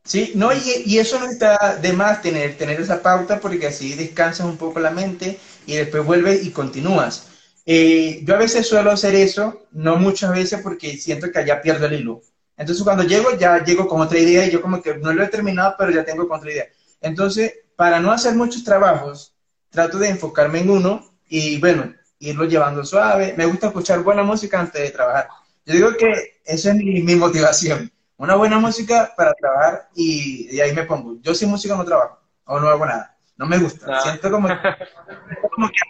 Sí, 0.04 0.32
no, 0.35 0.50
y, 0.52 0.98
eso 0.98 1.20
no 1.20 1.26
está 1.26 1.76
de 1.76 1.92
más 1.92 2.22
tener, 2.22 2.56
tener 2.56 2.80
esa 2.80 3.02
pauta 3.02 3.38
porque 3.38 3.68
así 3.68 3.94
descansas 3.94 4.46
un 4.46 4.56
poco 4.56 4.80
la 4.80 4.90
mente 4.90 5.38
y 5.64 5.76
después 5.76 6.04
vuelves 6.04 6.44
y 6.44 6.50
continúas. 6.50 7.28
Eh, 7.64 8.20
yo 8.25 8.35
a 8.35 8.38
veces 8.38 8.66
suelo 8.66 8.90
hacer 8.90 9.14
eso, 9.14 9.66
no 9.70 9.96
muchas 9.96 10.33
veces 10.33 10.61
porque 10.62 10.96
siento 10.96 11.31
que 11.31 11.38
allá 11.38 11.62
pierdo 11.62 11.87
el 11.87 11.94
hilo. 11.94 12.20
Entonces 12.57 12.85
cuando 12.85 13.05
llego 13.05 13.37
ya 13.37 13.64
llego 13.64 13.87
con 13.87 14.01
otra 14.01 14.18
idea 14.18 14.46
y 14.46 14.51
yo 14.51 14.61
como 14.61 14.83
que 14.83 14.96
no 14.96 15.12
lo 15.12 15.22
he 15.22 15.29
terminado, 15.29 15.75
pero 15.79 15.90
ya 15.90 16.05
tengo 16.05 16.27
otra 16.31 16.51
idea. 16.51 16.66
Entonces, 17.01 17.53
para 17.77 18.01
no 18.01 18.12
hacer 18.12 18.35
muchos 18.35 18.62
trabajos, 18.64 19.35
trato 19.70 19.98
de 19.98 20.09
enfocarme 20.09 20.61
en 20.61 20.70
uno 20.70 21.05
y 21.29 21.59
bueno, 21.59 21.94
irlo 22.18 22.44
llevando 22.44 22.85
suave. 22.85 23.35
Me 23.37 23.46
gusta 23.46 23.68
escuchar 23.68 24.03
buena 24.03 24.22
música 24.22 24.61
antes 24.61 24.83
de 24.83 24.90
trabajar. 24.90 25.29
Yo 25.66 25.75
digo 25.75 25.96
que 25.96 26.40
esa 26.44 26.70
es 26.70 26.77
mi 26.77 27.14
motivación 27.16 27.90
una 28.22 28.37
buena 28.37 28.61
música 28.61 29.12
para 29.16 29.35
trabajar 29.35 29.88
y, 29.96 30.61
ahí 30.61 30.72
me 30.72 30.85
pongo. 30.85 31.16
Yo 31.22 31.35
sin 31.35 31.51
música 31.51 31.75
no 31.75 31.85
trabajo 31.85 32.20
o 32.44 32.61
no 32.61 32.68
hago 32.68 32.87
nada. 32.87 33.16
No 33.37 33.46
me 33.46 33.59
gusta. 33.59 34.01
Siento 34.01 34.31
como, 34.31 34.46
como 35.51 35.68
que 35.68 35.81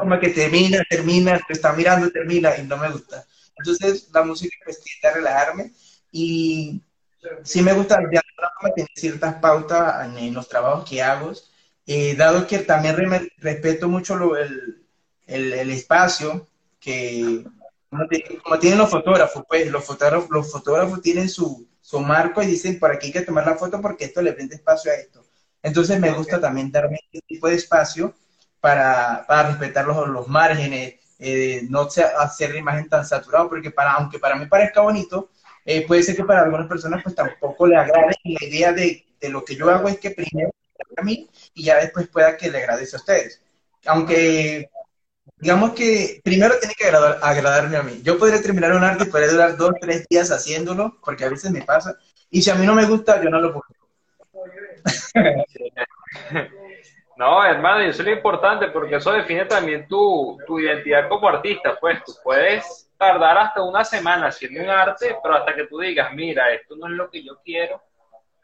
como 0.00 0.18
que 0.20 0.30
termina, 0.30 0.82
termina, 0.88 1.40
te 1.46 1.52
está 1.52 1.72
mirando, 1.72 2.10
termina 2.10 2.56
y 2.56 2.62
no 2.62 2.76
me 2.76 2.90
gusta. 2.90 3.24
Entonces 3.56 4.08
la 4.12 4.22
música 4.22 4.56
pues 4.64 4.80
tiende 4.82 5.08
a 5.08 5.14
relajarme 5.14 5.72
y 6.12 6.82
sí 7.42 7.62
me 7.62 7.72
gusta, 7.72 7.98
de 7.98 8.20
tener 8.74 8.90
ciertas 8.94 9.34
pautas 9.36 10.16
en, 10.16 10.34
los 10.34 10.48
trabajos 10.48 10.88
que 10.88 11.02
hago, 11.02 11.32
eh, 11.86 12.14
dado 12.16 12.46
que 12.46 12.58
también 12.60 12.96
respeto 13.38 13.88
mucho 13.88 14.16
lo, 14.16 14.36
el, 14.36 14.86
el, 15.26 15.70
espacio 15.70 16.48
que, 16.80 17.44
como, 18.42 18.58
tienen 18.58 18.78
los 18.78 18.90
fotógrafos, 18.90 19.44
pues 19.48 19.70
los 19.70 19.84
fotógrafos, 19.84 20.30
los 20.30 20.50
fotógrafos 20.50 21.02
tienen 21.02 21.28
su, 21.28 21.68
su 21.80 22.00
marco 22.00 22.42
y 22.42 22.46
dicen, 22.46 22.78
por 22.78 22.90
aquí 22.90 23.06
hay 23.08 23.12
que 23.12 23.20
tomar 23.22 23.46
la 23.46 23.56
foto 23.56 23.80
porque 23.80 24.06
esto 24.06 24.22
le 24.22 24.32
prende 24.32 24.56
espacio 24.56 24.90
a 24.90 24.94
esto. 24.94 25.24
Entonces 25.62 25.98
me 25.98 26.12
gusta 26.12 26.40
también 26.40 26.70
darme 26.70 26.98
este 27.10 27.26
tipo 27.26 27.48
de 27.48 27.54
espacio 27.56 28.14
para, 28.64 29.26
para 29.28 29.48
respetar 29.50 29.84
los, 29.84 30.08
los 30.08 30.26
márgenes, 30.26 30.94
eh, 31.18 31.66
no 31.68 31.86
hacer 32.18 32.50
la 32.50 32.58
imagen 32.58 32.88
tan 32.88 33.04
saturada, 33.04 33.46
porque 33.46 33.70
para, 33.70 33.92
aunque 33.92 34.18
para 34.18 34.36
mí 34.36 34.46
parezca 34.46 34.80
bonito, 34.80 35.28
eh, 35.66 35.86
puede 35.86 36.02
ser 36.02 36.16
que 36.16 36.24
para 36.24 36.44
algunas 36.44 36.66
personas 36.66 37.02
pues 37.02 37.14
tampoco 37.14 37.66
le 37.66 37.76
agrade 37.76 38.14
y 38.22 38.38
la 38.38 38.46
idea 38.46 38.72
de, 38.72 39.04
de, 39.20 39.28
lo 39.28 39.44
que 39.44 39.54
yo 39.54 39.68
hago 39.68 39.86
es 39.90 39.98
que 39.98 40.12
primero 40.12 40.50
a 40.96 41.02
mí 41.02 41.28
y 41.52 41.64
ya 41.64 41.76
después 41.76 42.08
pueda 42.08 42.38
que 42.38 42.50
le 42.50 42.56
agrade 42.56 42.88
a 42.90 42.96
ustedes. 42.96 43.42
Aunque 43.84 44.70
digamos 45.36 45.74
que 45.74 46.22
primero 46.24 46.58
tiene 46.58 46.74
que 46.74 46.86
agradar, 46.86 47.18
agradarme 47.20 47.76
a 47.76 47.82
mí. 47.82 48.00
Yo 48.02 48.18
podría 48.18 48.40
terminar 48.40 48.72
un 48.72 48.82
arte 48.82 49.04
y 49.04 49.08
podría 49.08 49.30
durar 49.30 49.58
dos, 49.58 49.74
tres 49.78 50.06
días 50.08 50.30
haciéndolo, 50.30 50.98
porque 51.04 51.26
a 51.26 51.28
veces 51.28 51.50
me 51.50 51.60
pasa. 51.60 51.98
Y 52.30 52.40
si 52.40 52.48
a 52.48 52.54
mí 52.54 52.64
no 52.64 52.74
me 52.74 52.86
gusta, 52.86 53.22
yo 53.22 53.28
no 53.28 53.40
lo 53.42 53.52
puedo. 53.52 53.66
No, 57.16 57.44
hermano, 57.44 57.84
y 57.84 57.90
eso 57.90 58.02
es 58.02 58.08
lo 58.08 58.14
importante 58.14 58.68
porque 58.68 58.96
eso 58.96 59.12
define 59.12 59.44
también 59.44 59.86
tu, 59.86 60.36
tu 60.46 60.58
identidad 60.58 61.08
como 61.08 61.28
artista. 61.28 61.78
Pues 61.80 62.02
tú 62.04 62.12
puedes 62.22 62.90
tardar 62.96 63.38
hasta 63.38 63.62
una 63.62 63.84
semana 63.84 64.26
haciendo 64.26 64.62
un 64.62 64.70
arte, 64.70 65.16
pero 65.22 65.36
hasta 65.36 65.54
que 65.54 65.66
tú 65.66 65.78
digas, 65.78 66.12
mira, 66.12 66.52
esto 66.52 66.74
no 66.76 66.86
es 66.86 66.92
lo 66.92 67.10
que 67.10 67.22
yo 67.22 67.38
quiero. 67.44 67.80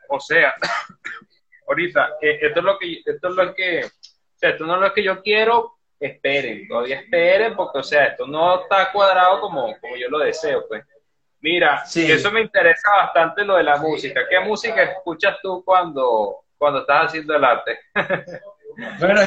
O 0.09 0.21
sea, 0.21 0.55
ahorita, 1.67 2.17
eh, 2.21 2.39
esto 2.43 2.61
es 2.61 2.65
lo 2.65 2.79
que, 2.79 3.03
esto 3.05 3.29
es 3.29 3.35
lo 3.35 3.55
que, 3.55 3.85
o 3.85 4.39
sea, 4.39 4.51
esto 4.51 4.65
no 4.65 4.77
es 4.77 4.81
lo 4.81 4.93
que 4.93 5.03
yo 5.03 5.21
quiero, 5.23 5.79
esperen, 5.99 6.69
todavía 6.69 7.01
esperen, 7.01 7.57
porque, 7.57 7.79
o 7.79 7.83
sea, 7.83 8.07
esto 8.07 8.27
no 8.27 8.63
está 8.63 8.93
cuadrado 8.93 9.41
como, 9.41 9.77
como 9.81 9.97
yo 9.97 10.09
lo 10.09 10.19
deseo, 10.21 10.67
pues. 10.69 10.85
Mira, 11.43 11.87
sí. 11.87 12.11
eso 12.11 12.31
me 12.31 12.43
interesa 12.43 12.91
bastante 12.91 13.45
lo 13.45 13.57
de 13.57 13.63
la 13.63 13.79
música. 13.79 14.29
¿Qué 14.29 14.39
música 14.41 14.83
escuchas 14.83 15.39
tú 15.43 15.65
cuando, 15.65 16.41
cuando 16.59 16.81
estás 16.81 17.07
haciendo 17.07 17.35
el 17.35 17.45
arte? 17.45 17.79
bueno, 18.99 19.21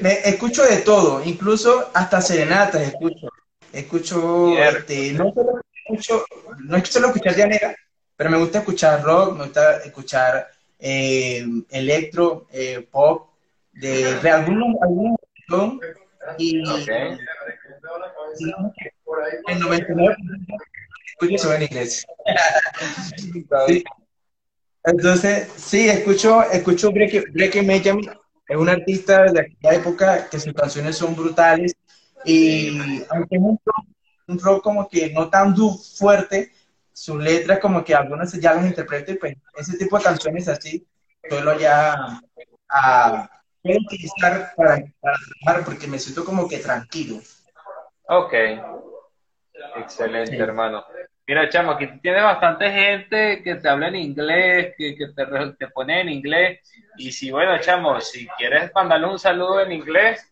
me 0.00 0.12
escucho 0.28 0.64
de 0.64 0.78
todo, 0.78 1.22
incluso 1.24 1.90
hasta 1.94 2.20
serenatas 2.20 2.82
escucho. 2.82 3.28
Escucho, 3.72 4.58
este, 4.58 5.12
no 5.12 5.32
solo 5.32 5.60
escucho, 5.72 6.26
no 6.58 6.76
es 6.76 6.88
solo 6.88 7.06
escuchar 7.08 7.36
llanera, 7.36 7.74
pero 8.16 8.28
me 8.28 8.36
gusta 8.36 8.58
escuchar 8.58 9.02
rock, 9.02 9.36
me 9.36 9.44
gusta 9.44 9.78
escuchar 9.78 10.50
eh, 10.78 11.44
electro, 11.70 12.46
eh, 12.52 12.86
pop, 12.90 13.30
de, 13.72 14.20
de 14.20 14.30
algún, 14.30 14.76
algún 14.82 15.16
y 16.38 16.62
okay. 16.68 17.18
el 19.48 19.60
99 19.60 20.16
escucho 21.20 21.54
en 21.54 21.62
inglés. 21.62 22.06
Entonces, 24.84 25.48
sí, 25.56 25.88
escucho, 25.88 26.42
escucho 26.50 26.90
Breaking 26.90 27.70
es 28.48 28.56
un 28.56 28.68
artista 28.68 29.24
de 29.32 29.40
aquella 29.40 29.74
época 29.74 30.28
que 30.28 30.40
sus 30.40 30.52
canciones 30.52 30.96
son 30.96 31.14
brutales 31.14 31.74
y 32.24 33.02
aunque 33.10 33.36
es 33.36 33.42
un 33.42 34.38
rock, 34.38 34.62
como 34.62 34.88
que 34.88 35.10
no 35.12 35.28
tan 35.30 35.54
fuerte, 35.56 36.52
sus 36.92 37.16
letras 37.22 37.60
como 37.60 37.82
que 37.84 37.94
algunas 37.94 38.32
ya 38.32 38.54
las 38.54 38.66
interpreto 38.66 39.12
y 39.12 39.14
pues 39.16 39.36
ese 39.56 39.78
tipo 39.78 39.96
de 39.96 40.04
canciones 40.04 40.48
así 40.48 40.86
suelo 41.28 41.58
ya 41.58 42.20
a, 42.68 43.30
utilizar 43.64 44.52
para, 44.56 44.82
trabajar 45.00 45.64
porque 45.64 45.86
me 45.86 45.98
siento 45.98 46.24
como 46.24 46.48
que 46.48 46.58
tranquilo. 46.58 47.20
Ok, 48.08 48.34
excelente 49.76 50.36
hermano. 50.36 50.84
Mira, 51.32 51.48
chamo, 51.48 51.72
aquí 51.72 51.86
tienes 52.02 52.22
bastante 52.22 52.70
gente 52.70 53.42
que 53.42 53.54
te 53.54 53.66
habla 53.66 53.88
en 53.88 53.96
inglés, 53.96 54.74
que, 54.76 54.94
te, 55.16 55.26
te, 55.58 55.68
pone 55.68 56.02
en 56.02 56.10
inglés. 56.10 56.60
Y 56.98 57.10
si, 57.10 57.30
bueno, 57.30 57.58
chamo, 57.58 57.98
si 58.02 58.28
quieres 58.36 58.70
mandarle 58.74 59.06
un 59.06 59.18
saludo 59.18 59.62
en 59.62 59.72
inglés, 59.72 60.30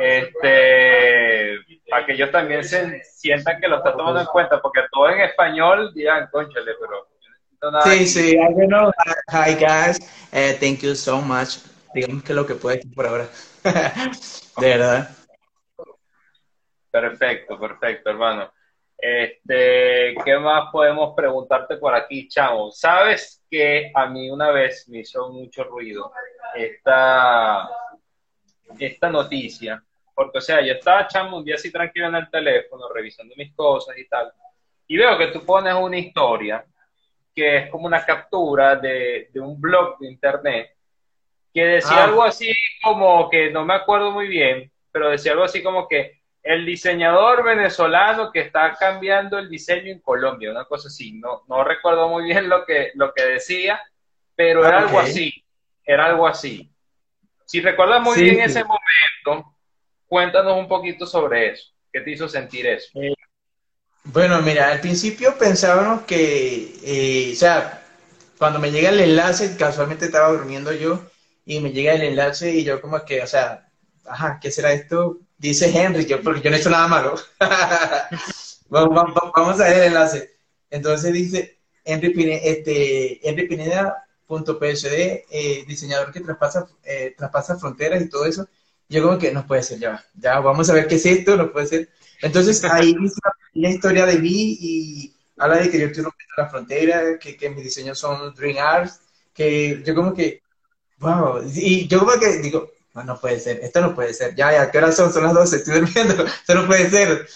este, 0.00 1.58
para 1.88 2.04
que 2.04 2.14
ellos 2.14 2.32
también 2.32 2.64
se 2.64 3.04
sientan 3.04 3.60
que 3.60 3.68
lo 3.68 3.76
están 3.76 3.96
tomando 3.96 4.18
en 4.18 4.26
cuenta, 4.26 4.60
porque 4.60 4.80
todo 4.90 5.10
en 5.10 5.20
español 5.20 5.94
dirán, 5.94 6.28
conchale, 6.32 6.72
pero. 6.80 7.82
Sí, 7.84 8.04
sí, 8.08 8.30
I 8.32 8.66
know. 8.66 8.90
Hi, 9.28 9.54
guys. 9.54 10.00
Uh, 10.32 10.58
thank 10.58 10.80
you 10.80 10.96
so 10.96 11.20
much. 11.20 11.58
Digamos 11.94 12.24
que 12.24 12.34
lo 12.34 12.44
que 12.44 12.56
puedes 12.56 12.84
por 12.96 13.06
ahora. 13.06 13.28
De 13.62 14.68
verdad. 14.68 15.08
Perfecto, 16.90 17.60
perfecto, 17.60 18.10
hermano. 18.10 18.52
Este, 19.02 19.91
¿qué 20.24 20.38
más 20.38 20.70
podemos 20.70 21.14
preguntarte 21.14 21.76
por 21.76 21.94
aquí, 21.94 22.28
chamo? 22.28 22.70
Sabes 22.70 23.44
que 23.50 23.90
a 23.94 24.06
mí 24.06 24.30
una 24.30 24.50
vez 24.50 24.88
me 24.88 25.00
hizo 25.00 25.28
mucho 25.30 25.64
ruido 25.64 26.12
esta, 26.54 27.68
esta 28.78 29.10
noticia, 29.10 29.82
porque, 30.14 30.38
o 30.38 30.40
sea, 30.40 30.60
yo 30.60 30.74
estaba, 30.74 31.06
chamo, 31.06 31.38
un 31.38 31.44
día 31.44 31.54
así 31.56 31.70
tranquilo 31.70 32.08
en 32.08 32.16
el 32.16 32.30
teléfono, 32.30 32.88
revisando 32.92 33.34
mis 33.36 33.54
cosas 33.54 33.96
y 33.98 34.06
tal, 34.08 34.32
y 34.86 34.96
veo 34.96 35.16
que 35.18 35.28
tú 35.28 35.44
pones 35.44 35.74
una 35.74 35.98
historia 35.98 36.64
que 37.34 37.56
es 37.56 37.70
como 37.70 37.86
una 37.86 38.04
captura 38.04 38.76
de, 38.76 39.30
de 39.32 39.40
un 39.40 39.60
blog 39.60 39.98
de 39.98 40.08
internet 40.08 40.76
que 41.52 41.64
decía 41.64 41.98
ah. 41.98 42.04
algo 42.04 42.22
así 42.22 42.52
como 42.82 43.28
que 43.28 43.50
no 43.50 43.64
me 43.64 43.74
acuerdo 43.74 44.10
muy 44.10 44.28
bien, 44.28 44.70
pero 44.90 45.10
decía 45.10 45.32
algo 45.32 45.44
así 45.44 45.62
como 45.62 45.86
que 45.88 46.21
el 46.42 46.66
diseñador 46.66 47.44
venezolano 47.44 48.32
que 48.32 48.40
está 48.40 48.74
cambiando 48.74 49.38
el 49.38 49.48
diseño 49.48 49.92
en 49.92 50.00
Colombia, 50.00 50.50
una 50.50 50.64
cosa 50.64 50.88
así. 50.88 51.12
No, 51.12 51.42
no 51.48 51.62
recuerdo 51.62 52.08
muy 52.08 52.24
bien 52.24 52.48
lo 52.48 52.64
que, 52.64 52.90
lo 52.94 53.12
que 53.14 53.24
decía, 53.24 53.80
pero 54.34 54.66
era 54.66 54.80
algo 54.80 54.98
así. 54.98 55.32
Era 55.84 56.06
algo 56.06 56.26
así. 56.26 56.70
Si 57.44 57.60
recuerdas 57.60 58.02
muy 58.02 58.20
bien 58.20 58.40
ese 58.40 58.64
momento, 58.64 59.54
cuéntanos 60.06 60.56
un 60.56 60.68
poquito 60.68 61.06
sobre 61.06 61.52
eso. 61.52 61.72
¿Qué 61.92 62.00
te 62.00 62.10
hizo 62.10 62.28
sentir 62.28 62.66
eso? 62.66 62.88
Eh, 62.94 63.14
bueno, 64.04 64.40
mira, 64.42 64.70
al 64.70 64.80
principio 64.80 65.36
pensábamos 65.38 66.02
que, 66.02 66.74
eh, 66.82 67.32
o 67.32 67.36
sea, 67.36 67.82
cuando 68.38 68.58
me 68.58 68.70
llega 68.72 68.88
el 68.88 69.00
enlace, 69.00 69.56
casualmente 69.56 70.06
estaba 70.06 70.32
durmiendo 70.32 70.72
yo, 70.72 71.04
y 71.44 71.60
me 71.60 71.70
llega 71.70 71.92
el 71.92 72.02
enlace 72.02 72.50
y 72.50 72.64
yo 72.64 72.80
como 72.80 73.04
que, 73.04 73.22
o 73.22 73.26
sea, 73.26 73.68
ajá, 74.04 74.38
¿qué 74.40 74.50
será 74.50 74.72
esto? 74.72 75.18
Dice 75.42 75.70
Henry, 75.74 76.06
yo, 76.06 76.22
porque 76.22 76.40
yo 76.40 76.50
no 76.50 76.56
he 76.56 76.60
hecho 76.60 76.70
nada 76.70 76.86
malo. 76.86 77.16
vamos, 78.68 79.60
a 79.60 79.64
ver 79.64 79.78
el 79.78 79.82
enlace. 79.88 80.30
Entonces 80.70 81.12
dice 81.12 81.58
Henry, 81.84 82.10
Pineda, 82.10 82.40
este, 82.42 83.28
Henry 83.28 83.48
Pineda.psd, 83.48 84.86
eh, 85.30 85.64
diseñador 85.66 86.12
que 86.12 86.20
traspasa, 86.20 86.66
eh, 86.84 87.14
traspasa 87.18 87.58
fronteras 87.58 88.02
y 88.02 88.08
todo 88.08 88.24
eso. 88.24 88.48
Yo 88.88 89.02
como 89.02 89.18
que 89.18 89.32
no 89.32 89.46
puede 89.46 89.62
ser, 89.62 89.78
ya, 89.80 90.04
ya 90.14 90.38
vamos 90.38 90.70
a 90.70 90.74
ver 90.74 90.86
qué 90.86 90.94
es 90.94 91.06
esto, 91.06 91.36
no 91.36 91.52
puede 91.52 91.66
ser. 91.66 91.88
Entonces 92.22 92.62
ahí 92.64 92.94
dice 93.00 93.20
la, 93.54 93.70
historia 93.70 94.06
de 94.06 94.18
mí 94.18 94.56
y 94.60 95.14
habla 95.38 95.56
de 95.56 95.70
que 95.70 95.80
yo 95.80 95.86
estoy 95.86 96.04
rompiendo 96.04 96.34
la 96.36 96.48
frontera, 96.48 97.18
que, 97.18 97.36
que 97.36 97.50
mis 97.50 97.64
diseños 97.64 97.98
son 97.98 98.32
Dream 98.34 98.58
Arts, 98.58 99.00
que 99.34 99.82
yo 99.84 99.94
como 99.94 100.14
que, 100.14 100.40
wow, 100.98 101.42
y 101.52 101.88
yo 101.88 101.98
como 101.98 102.12
que 102.12 102.38
digo, 102.38 102.70
no, 102.94 103.20
puede 103.20 103.40
ser, 103.40 103.60
esto 103.62 103.80
no 103.80 103.94
puede 103.94 104.12
ser, 104.14 104.34
ya, 104.34 104.52
ya, 104.52 104.70
¿qué 104.70 104.78
hora 104.78 104.92
son? 104.92 105.12
Son 105.12 105.24
las 105.24 105.34
12, 105.34 105.56
estoy 105.56 105.74
durmiendo, 105.80 106.24
esto 106.24 106.54
no 106.54 106.66
puede 106.66 106.90
ser. 106.90 107.26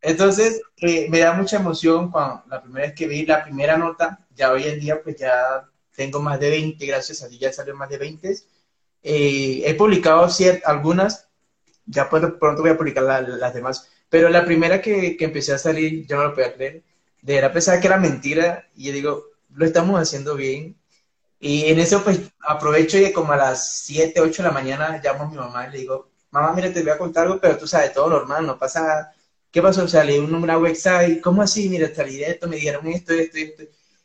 Entonces, 0.00 0.60
eh, 0.76 1.08
me 1.10 1.20
da 1.20 1.32
mucha 1.32 1.56
emoción 1.56 2.10
cuando 2.10 2.44
la 2.48 2.62
primera 2.62 2.86
vez 2.86 2.94
que 2.94 3.06
vi 3.08 3.26
la 3.26 3.42
primera 3.44 3.76
nota, 3.76 4.26
ya 4.34 4.52
hoy 4.52 4.64
en 4.64 4.78
día 4.78 5.02
pues 5.02 5.16
ya 5.16 5.68
tengo 5.94 6.20
más 6.20 6.38
de 6.38 6.50
20, 6.50 6.86
gracias 6.86 7.22
a 7.22 7.28
Dios 7.28 7.40
ya 7.40 7.52
salió 7.52 7.74
más 7.74 7.88
de 7.88 7.98
20. 7.98 8.30
Eh, 9.02 9.62
he 9.64 9.74
publicado 9.74 10.28
algunas, 10.64 11.28
ya 11.86 12.08
pronto, 12.08 12.38
pronto 12.38 12.62
voy 12.62 12.70
a 12.70 12.76
publicar 12.78 13.02
las 13.04 13.54
demás, 13.54 13.90
pero 14.08 14.28
la 14.28 14.44
primera 14.44 14.80
que, 14.80 15.16
que, 15.16 15.24
empecé 15.24 15.52
a 15.54 15.58
salir, 15.58 16.06
yo 16.06 16.16
no 16.16 16.24
lo 16.24 16.34
podía 16.34 16.54
creer, 16.54 16.82
de 17.22 17.34
verdad 17.34 17.52
pensaba 17.52 17.80
que 17.80 17.86
era 17.86 17.98
mentira, 17.98 18.68
y 18.76 18.86
yo 18.86 18.92
digo, 18.92 19.24
lo 19.54 19.64
estamos 19.66 20.00
haciendo 20.00 20.36
bien, 20.36 20.76
y 21.40 21.66
en 21.66 21.78
eso, 21.80 22.02
pues, 22.04 22.20
aprovecho 22.40 22.98
y 22.98 23.12
como 23.12 23.32
a 23.32 23.36
las 23.36 23.72
7, 23.84 24.20
8 24.20 24.42
de 24.42 24.48
la 24.48 24.54
mañana 24.54 25.00
llamo 25.02 25.24
a 25.24 25.28
mi 25.28 25.36
mamá 25.36 25.68
y 25.68 25.72
le 25.72 25.78
digo, 25.78 26.10
mamá, 26.30 26.52
mira, 26.52 26.72
te 26.72 26.82
voy 26.82 26.90
a 26.90 26.98
contar 26.98 27.26
algo, 27.26 27.40
pero 27.40 27.56
tú 27.58 27.66
sabes, 27.66 27.92
todo 27.92 28.08
normal, 28.10 28.46
no 28.46 28.58
pasa 28.58 29.12
¿Qué 29.50 29.62
pasó? 29.62 29.84
O 29.84 29.88
sea, 29.88 30.04
leí 30.04 30.18
un 30.18 30.44
website, 30.44 31.20
¿cómo 31.22 31.42
así? 31.42 31.68
Mira, 31.68 31.92
salí 31.94 32.18
de 32.18 32.30
esto, 32.32 32.48
me 32.48 32.56
dijeron 32.56 32.86
esto, 32.86 33.14
esto, 33.14 33.38
esto. 33.38 33.62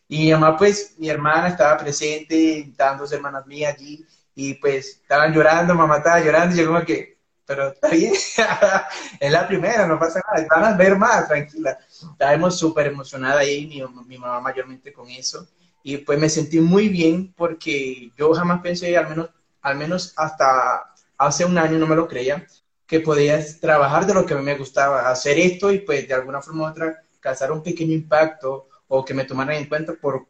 Y 0.07 0.19
mi 0.25 0.31
mamá, 0.31 0.57
pues, 0.57 0.95
mi 0.97 1.09
hermana 1.09 1.49
estaba 1.49 1.77
presente, 1.77 2.59
estaban 2.59 2.97
dos 2.97 3.11
hermanas 3.11 3.45
mías 3.45 3.75
allí, 3.75 4.05
y 4.35 4.55
pues 4.55 4.99
estaban 5.01 5.33
llorando, 5.33 5.75
mamá 5.75 5.97
estaba 5.97 6.19
llorando, 6.21 6.55
y 6.55 6.59
yo 6.59 6.67
como 6.67 6.83
que, 6.85 7.17
pero 7.45 7.69
está 7.69 7.89
bien, 7.89 8.13
es 9.19 9.31
la 9.31 9.47
primera, 9.47 9.85
no 9.87 9.99
pasa 9.99 10.21
nada, 10.31 10.47
van 10.49 10.73
a 10.73 10.77
ver 10.77 10.95
más, 10.97 11.27
tranquila. 11.27 11.77
Estábamos 11.89 12.57
súper 12.57 12.87
emocionada 12.87 13.39
ahí, 13.41 13.67
mi, 13.67 13.83
mi 14.07 14.17
mamá 14.17 14.39
mayormente 14.39 14.93
con 14.93 15.09
eso. 15.09 15.47
Y 15.83 15.97
pues 15.97 16.17
me 16.17 16.29
sentí 16.29 16.61
muy 16.61 16.87
bien 16.87 17.33
porque 17.35 18.11
yo 18.17 18.33
jamás 18.33 18.61
pensé, 18.61 18.97
al 18.97 19.09
menos, 19.09 19.29
al 19.61 19.77
menos 19.77 20.13
hasta 20.15 20.93
hace 21.17 21.45
un 21.45 21.57
año 21.57 21.77
no 21.77 21.85
me 21.85 21.95
lo 21.95 22.07
creía, 22.07 22.47
que 22.87 23.01
podía 23.01 23.39
trabajar 23.59 24.05
de 24.05 24.13
lo 24.13 24.25
que 24.25 24.33
a 24.33 24.37
mí 24.37 24.43
me 24.43 24.57
gustaba, 24.57 25.09
hacer 25.09 25.37
esto 25.37 25.71
y 25.71 25.79
pues 25.79 26.07
de 26.07 26.13
alguna 26.13 26.41
forma 26.41 26.63
u 26.63 26.67
otra 26.67 27.03
causar 27.19 27.51
un 27.51 27.61
pequeño 27.61 27.93
impacto 27.93 28.69
o 28.87 29.03
que 29.03 29.13
me 29.13 29.25
tomaran 29.25 29.57
en 29.57 29.67
cuenta 29.67 29.93
por 29.93 30.27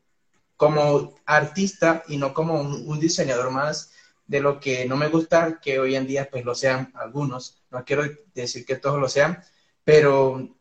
como 0.58 1.16
artista 1.26 2.04
y 2.08 2.18
no 2.18 2.34
como 2.34 2.62
un, 2.62 3.00
diseñador 3.00 3.52
más 3.52 3.92
de 4.26 4.40
lo 4.40 4.60
que 4.60 4.86
no 4.86 4.96
me 4.96 5.10
gusta 5.10 5.60
que 5.62 5.80
hoy 5.80 5.96
en 5.96 6.08
día 6.08 6.30
pues 6.32 6.46
lo 6.46 6.56
sean 6.56 6.92
algunos. 6.96 7.62
No 7.70 7.84
quiero 7.84 8.04
decir 8.34 8.66
que 8.66 8.78
todos 8.78 9.00
lo 9.00 9.10
sean, 9.10 9.44
pero 9.84 10.56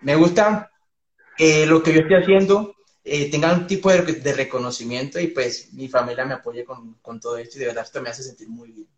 me 0.00 0.16
gusta 0.16 0.70
que 1.36 1.66
lo 1.66 1.82
que 1.82 1.94
yo 1.94 2.00
estoy 2.00 2.16
haciendo 2.16 2.74
eh, 3.04 3.30
tenga 3.30 3.52
un 3.52 3.66
tipo 3.66 3.90
de, 3.90 4.02
de, 4.02 4.32
reconocimiento 4.32 5.18
y 5.18 5.28
pues 5.28 5.72
mi 5.72 5.88
familia 5.88 6.24
me 6.24 6.34
apoye 6.34 6.64
con, 6.64 6.94
con, 7.02 7.18
todo 7.18 7.36
esto 7.36 7.56
y 7.56 7.60
de 7.60 7.66
verdad 7.66 7.84
esto 7.84 8.00
me 8.00 8.10
hace 8.10 8.22
sentir 8.22 8.48
muy 8.48 8.70
bien. 8.70 8.88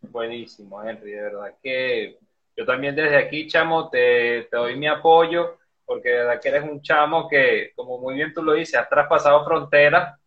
Buenísimo, 0.00 0.82
Henry, 0.82 1.12
de 1.12 1.22
verdad 1.22 1.54
que 1.62 2.18
yo 2.56 2.64
también 2.64 2.96
desde 2.96 3.16
aquí, 3.16 3.46
chamo, 3.46 3.88
te, 3.88 4.48
te 4.50 4.56
doy 4.56 4.76
mi 4.76 4.88
apoyo 4.88 5.58
porque 5.88 6.10
de 6.10 6.16
verdad 6.16 6.40
que 6.40 6.48
eres 6.50 6.64
un 6.64 6.82
chamo 6.82 7.28
que, 7.28 7.72
como 7.74 7.98
muy 7.98 8.14
bien 8.14 8.34
tú 8.34 8.42
lo 8.42 8.52
dices, 8.52 8.74
has 8.74 8.90
traspasado 8.90 9.42
fronteras 9.44 10.20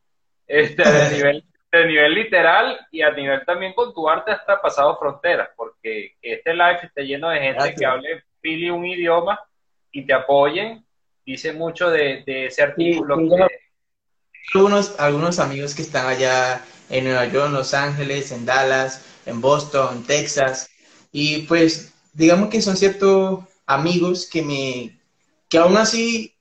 este, 0.47 0.82
de, 0.82 1.10
nivel, 1.15 1.43
de 1.71 1.86
nivel 1.86 2.13
literal 2.15 2.80
y 2.89 3.04
a 3.04 3.12
nivel 3.12 3.45
también 3.45 3.74
con 3.74 3.93
tu 3.93 4.10
arte 4.10 4.32
has 4.32 4.43
traspasado 4.43 4.97
fronteras, 4.97 5.50
porque 5.56 6.15
este 6.19 6.54
live 6.54 6.80
esté 6.82 7.04
lleno 7.04 7.30
de 7.30 7.41
gente 7.41 7.76
que 7.76 7.86
hable 7.86 8.24
pili 8.41 8.71
un 8.71 8.86
idioma 8.86 9.39
y 9.91 10.04
te 10.04 10.13
apoyen, 10.13 10.84
dice 11.26 11.54
mucho 11.54 11.90
de, 11.90 12.24
de 12.26 12.48
ese 12.48 12.64
artículo. 12.64 13.18
algunos, 14.54 15.00
algunos 15.00 15.40
amigos 15.40 15.76
que 15.76 15.82
están 15.82 16.08
allá 16.08 16.64
en 16.90 17.06
Nueva 17.06 17.26
York, 17.26 17.48
en 17.48 17.54
Los 17.54 17.74
Ángeles, 17.74 18.32
en 18.32 18.46
Dallas, 18.46 19.04
en 19.26 19.40
Boston, 19.42 19.98
en 19.98 20.04
Texas, 20.04 20.70
y 21.12 21.44
pues 21.44 21.94
digamos 22.14 22.50
que 22.50 22.62
son 22.62 22.76
ciertos 22.76 23.40
amigos 23.66 24.28
que 24.30 24.42
me, 24.42 25.00
que 25.48 25.58
aún 25.58 25.78
así 25.78 26.36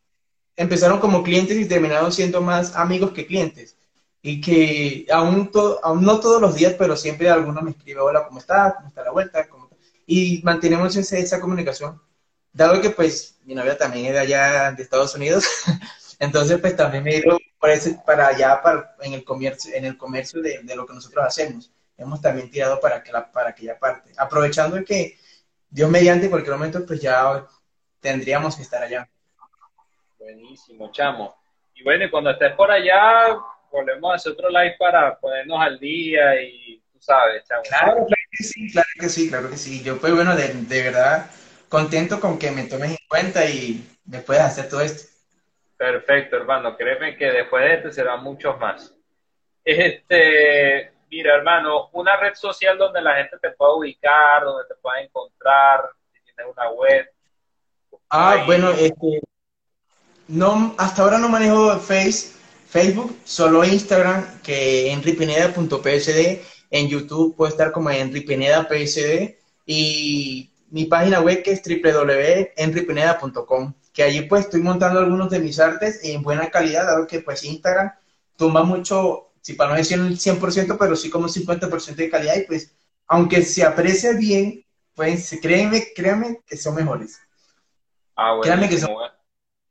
empezaron 0.56 1.00
como 1.00 1.22
clientes 1.22 1.56
y 1.56 1.66
terminaron 1.66 2.12
siendo 2.12 2.40
más 2.42 2.76
amigos 2.76 3.12
que 3.12 3.26
clientes. 3.26 3.76
Y 4.22 4.40
que 4.42 5.06
aún, 5.10 5.50
aún 5.82 6.04
no 6.04 6.20
todos 6.20 6.42
los 6.42 6.54
días, 6.54 6.74
pero 6.78 6.94
siempre 6.94 7.30
alguno 7.30 7.62
me 7.62 7.70
escribe, 7.70 8.00
hola, 8.00 8.26
¿cómo 8.26 8.38
estás? 8.38 8.74
¿Cómo 8.74 8.88
está 8.88 9.02
la 9.02 9.12
vuelta? 9.12 9.48
Y 10.06 10.42
mantenemos 10.42 10.94
esa, 10.96 11.16
esa 11.16 11.40
comunicación. 11.40 12.00
Dado 12.52 12.80
que 12.80 12.90
pues 12.90 13.38
mi 13.44 13.54
novia 13.54 13.78
también 13.78 14.06
es 14.06 14.12
de 14.12 14.18
allá 14.18 14.72
de 14.72 14.82
Estados 14.82 15.14
Unidos, 15.14 15.46
entonces 16.18 16.58
pues 16.60 16.76
también 16.76 17.04
me 17.04 17.20
dio 17.20 17.38
para, 17.58 17.74
para 18.04 18.26
allá, 18.28 18.60
para, 18.60 18.96
en 19.02 19.14
el 19.14 19.24
comercio, 19.24 19.74
en 19.74 19.84
el 19.84 19.96
comercio 19.96 20.42
de, 20.42 20.60
de, 20.62 20.76
lo 20.76 20.86
que 20.86 20.94
nosotros 20.94 21.24
hacemos. 21.24 21.70
Hemos 21.96 22.20
también 22.20 22.50
tirado 22.50 22.80
para, 22.80 23.02
que 23.02 23.12
la, 23.12 23.30
para 23.30 23.50
aquella 23.50 23.78
parte. 23.78 24.10
Aprovechando 24.16 24.82
que 24.84 25.16
Dios 25.68 25.90
mediante 25.90 26.24
en 26.24 26.30
cualquier 26.30 26.56
momento 26.56 26.84
pues 26.84 27.00
ya 27.00 27.46
tendríamos 28.00 28.56
que 28.56 28.62
estar 28.62 28.82
allá. 28.82 29.08
Buenísimo, 30.18 30.90
chamo. 30.90 31.36
Y 31.74 31.84
bueno, 31.84 32.06
cuando 32.10 32.30
estés 32.30 32.52
por 32.54 32.70
allá, 32.70 33.36
volvemos 33.70 34.12
a 34.12 34.14
hacer 34.16 34.32
otro 34.32 34.48
live 34.48 34.76
para 34.78 35.18
ponernos 35.18 35.60
al 35.60 35.78
día 35.78 36.42
y 36.42 36.82
tú 36.92 37.00
sabes, 37.00 37.44
chamo. 37.46 37.62
Claro, 37.62 38.06
claro 38.06 38.22
que 38.30 38.44
sí, 38.44 38.72
claro 38.72 38.88
que 38.98 39.08
sí, 39.08 39.28
claro 39.28 39.50
que 39.50 39.56
sí. 39.56 39.82
Yo 39.82 39.98
pues 39.98 40.14
bueno, 40.14 40.34
de, 40.34 40.48
de 40.48 40.82
verdad 40.82 41.30
contento 41.70 42.20
con 42.20 42.38
que 42.38 42.50
me 42.50 42.64
tomes 42.64 42.90
en 42.90 43.08
cuenta 43.08 43.46
y 43.46 43.88
me 44.04 44.18
puedas 44.18 44.52
hacer 44.52 44.68
todo 44.68 44.82
esto. 44.82 45.08
Perfecto, 45.78 46.36
hermano. 46.36 46.76
Créeme 46.76 47.16
que 47.16 47.30
después 47.30 47.64
de 47.64 47.74
este 47.76 47.92
serán 47.92 48.22
muchos 48.22 48.58
más. 48.60 48.94
Este, 49.64 50.92
mira, 51.10 51.36
hermano, 51.36 51.88
una 51.92 52.16
red 52.16 52.34
social 52.34 52.76
donde 52.76 53.00
la 53.00 53.16
gente 53.16 53.38
te 53.40 53.52
pueda 53.52 53.74
ubicar, 53.74 54.44
donde 54.44 54.68
te 54.68 54.74
pueda 54.74 55.00
encontrar, 55.00 55.88
si 56.12 56.20
tienes 56.22 56.52
una 56.54 56.70
web, 56.70 57.10
Ah, 58.12 58.42
bueno, 58.44 58.70
este, 58.72 59.22
no, 60.26 60.74
hasta 60.78 61.02
ahora 61.02 61.18
no 61.18 61.28
manejo 61.28 61.78
face, 61.78 62.32
Facebook, 62.68 63.16
solo 63.24 63.64
Instagram, 63.64 64.40
que 64.42 64.90
enripineda.psd, 64.90 66.40
en 66.70 66.88
YouTube 66.88 67.36
puede 67.36 67.52
estar 67.52 67.70
como 67.70 67.88
enripineda.psd 67.90 69.36
y 69.64 70.49
mi 70.70 70.86
página 70.86 71.20
web 71.20 71.42
que 71.42 71.52
es 71.52 71.60
www.enripineda.com, 71.62 73.74
que 73.92 74.02
allí 74.02 74.22
pues 74.22 74.46
estoy 74.46 74.62
montando 74.62 75.00
algunos 75.00 75.28
de 75.30 75.40
mis 75.40 75.60
artes 75.60 76.00
en 76.04 76.22
buena 76.22 76.50
calidad, 76.50 76.86
dado 76.86 77.06
que 77.06 77.20
pues 77.20 77.44
Instagram 77.44 77.92
tumba 78.36 78.62
mucho, 78.62 79.32
si 79.40 79.54
para 79.54 79.70
no 79.70 79.76
decir 79.76 79.98
el 79.98 80.18
100%, 80.18 80.76
pero 80.78 80.96
sí 80.96 81.10
como 81.10 81.28
50% 81.28 81.96
de 81.96 82.10
calidad 82.10 82.36
y 82.36 82.44
pues 82.44 82.74
aunque 83.06 83.42
se 83.42 83.64
aprecia 83.64 84.12
bien, 84.12 84.64
pues 84.94 85.36
créanme, 85.42 85.88
créanme 85.94 86.40
que 86.46 86.56
son 86.56 86.76
mejores. 86.76 87.20
Ah, 88.14 88.34
bueno. 88.34 88.68
que 88.68 88.78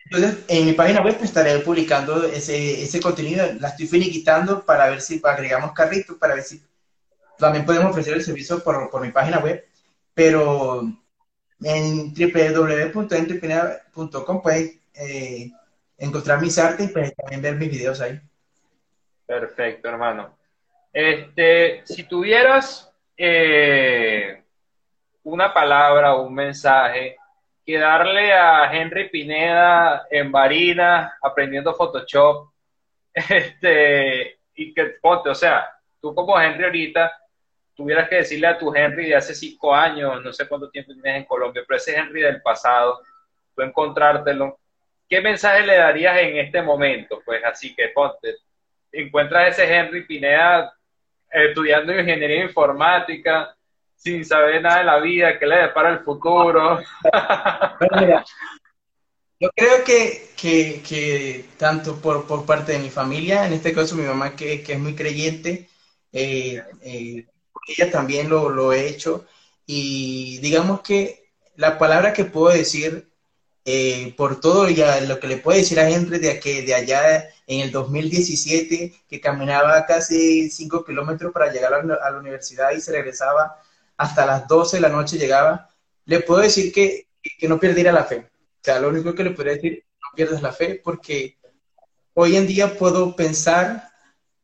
Entonces, 0.05 0.39
en 0.47 0.65
mi 0.65 0.73
página 0.73 1.01
web 1.01 1.15
pues, 1.17 1.29
estaré 1.29 1.59
publicando 1.59 2.25
ese, 2.25 2.83
ese 2.83 2.99
contenido. 2.99 3.45
La 3.59 3.69
estoy 3.69 3.87
finiquitando 3.87 4.65
para 4.65 4.89
ver 4.89 5.01
si 5.01 5.21
agregamos 5.23 5.71
carritos, 5.71 6.17
para 6.17 6.35
ver 6.35 6.43
si 6.43 6.61
también 7.37 7.65
podemos 7.65 7.91
ofrecer 7.91 8.15
el 8.15 8.23
servicio 8.23 8.61
por, 8.63 8.89
por 8.89 9.01
mi 9.01 9.11
página 9.11 9.39
web. 9.39 9.68
Pero 10.13 10.83
en 11.61 12.13
www.entrepreneur.com 12.13 14.41
puedes 14.41 14.79
eh, 14.93 15.51
encontrar 15.97 16.39
mis 16.41 16.57
artes 16.57 16.89
y 16.89 16.93
pues, 16.93 17.13
también 17.15 17.41
ver 17.41 17.55
mis 17.55 17.71
videos 17.71 17.99
ahí. 18.01 18.19
Perfecto, 19.25 19.87
hermano. 19.89 20.37
Este, 20.91 21.83
si 21.85 22.03
tuvieras 22.03 22.91
eh, 23.15 24.43
una 25.23 25.53
palabra 25.53 26.15
o 26.15 26.25
un 26.25 26.33
mensaje 26.33 27.15
que 27.65 27.77
darle 27.77 28.33
a 28.33 28.73
Henry 28.73 29.09
Pineda 29.09 30.07
en 30.09 30.31
Barina 30.31 31.17
aprendiendo 31.21 31.75
Photoshop. 31.75 32.49
Este, 33.13 34.39
y 34.55 34.73
que 34.73 34.85
ponte, 35.01 35.29
o 35.29 35.35
sea, 35.35 35.69
tú 35.99 36.15
como 36.15 36.39
Henry 36.39 36.63
ahorita 36.63 37.11
tuvieras 37.79 38.09
que 38.09 38.17
decirle 38.17 38.47
a 38.47 38.57
tu 38.57 38.75
Henry 38.75 39.07
de 39.07 39.15
hace 39.15 39.33
cinco 39.33 39.73
años, 39.73 40.21
no 40.21 40.33
sé 40.33 40.45
cuánto 40.49 40.69
tiempo 40.69 40.91
tienes 40.91 41.15
en 41.15 41.23
Colombia, 41.23 41.63
pero 41.65 41.77
ese 41.77 41.95
Henry 41.95 42.19
del 42.19 42.41
pasado, 42.41 42.99
tú 43.55 43.61
encontrártelo, 43.61 44.59
¿qué 45.07 45.21
mensaje 45.21 45.65
le 45.65 45.77
darías 45.77 46.17
en 46.17 46.39
este 46.39 46.61
momento? 46.61 47.21
Pues 47.23 47.41
así 47.45 47.73
que 47.73 47.87
ponte, 47.95 48.35
encuentras 48.91 49.57
ese 49.57 49.73
Henry 49.73 50.05
Pineda 50.05 50.73
estudiando 51.31 51.97
ingeniería 51.97 52.43
informática, 52.43 53.55
sin 53.95 54.25
saber 54.25 54.61
nada 54.61 54.79
de 54.79 54.83
la 54.83 54.99
vida, 54.99 55.39
que 55.39 55.47
le 55.47 55.55
depara 55.55 55.91
el 55.91 55.99
futuro. 55.99 56.81
yo 59.39 59.49
creo 59.55 59.85
que, 59.85 60.31
que, 60.35 61.45
tanto 61.57 62.01
por, 62.01 62.27
por, 62.27 62.45
parte 62.45 62.73
de 62.73 62.79
mi 62.79 62.89
familia, 62.89 63.47
en 63.47 63.53
este 63.53 63.71
caso 63.71 63.95
mi 63.95 64.03
mamá 64.03 64.35
que, 64.35 64.61
que 64.63 64.73
es 64.73 64.79
muy 64.79 64.95
creyente, 64.95 65.69
eh, 66.11 66.61
eh, 66.81 67.25
ella 67.67 67.91
también 67.91 68.29
lo, 68.29 68.49
lo 68.49 68.73
he 68.73 68.87
hecho, 68.87 69.25
y 69.65 70.39
digamos 70.39 70.81
que 70.81 71.31
la 71.55 71.77
palabra 71.77 72.13
que 72.13 72.25
puedo 72.25 72.49
decir 72.55 73.09
eh, 73.65 74.15
por 74.17 74.39
todo 74.39 74.67
ya 74.69 74.99
lo 75.01 75.19
que 75.19 75.27
le 75.27 75.37
puedo 75.37 75.57
decir 75.57 75.79
a 75.79 75.87
Henry 75.87 76.17
de, 76.17 76.39
que 76.39 76.63
de 76.63 76.73
allá 76.73 77.29
en 77.45 77.59
el 77.59 77.71
2017, 77.71 79.03
que 79.07 79.21
caminaba 79.21 79.85
casi 79.85 80.49
5 80.49 80.83
kilómetros 80.85 81.31
para 81.31 81.51
llegar 81.51 81.73
a 81.73 81.83
la, 81.83 82.17
universidad 82.17 82.71
y 82.71 82.81
se 82.81 82.91
regresaba 82.91 83.61
hasta 83.97 84.25
las 84.25 84.47
12 84.47 84.77
de 84.77 84.81
la 84.81 84.89
noche 84.89 85.17
llegaba, 85.17 85.69
le 86.05 86.21
puedo 86.21 86.41
decir 86.41 86.73
que, 86.73 87.09
que 87.37 87.47
no 87.47 87.59
perdiera 87.59 87.91
la 87.91 88.05
fe. 88.05 88.27
O 88.61 88.63
sea, 88.63 88.79
lo 88.79 88.89
único 88.89 89.13
que 89.13 89.23
le 89.23 89.31
podría 89.31 89.53
decir, 89.53 89.85
no 90.01 90.15
pierdas 90.15 90.41
la 90.41 90.51
fe, 90.51 90.81
porque 90.83 91.37
hoy 92.15 92.37
en 92.37 92.47
día 92.47 92.77
puedo 92.77 93.15
pensar 93.15 93.91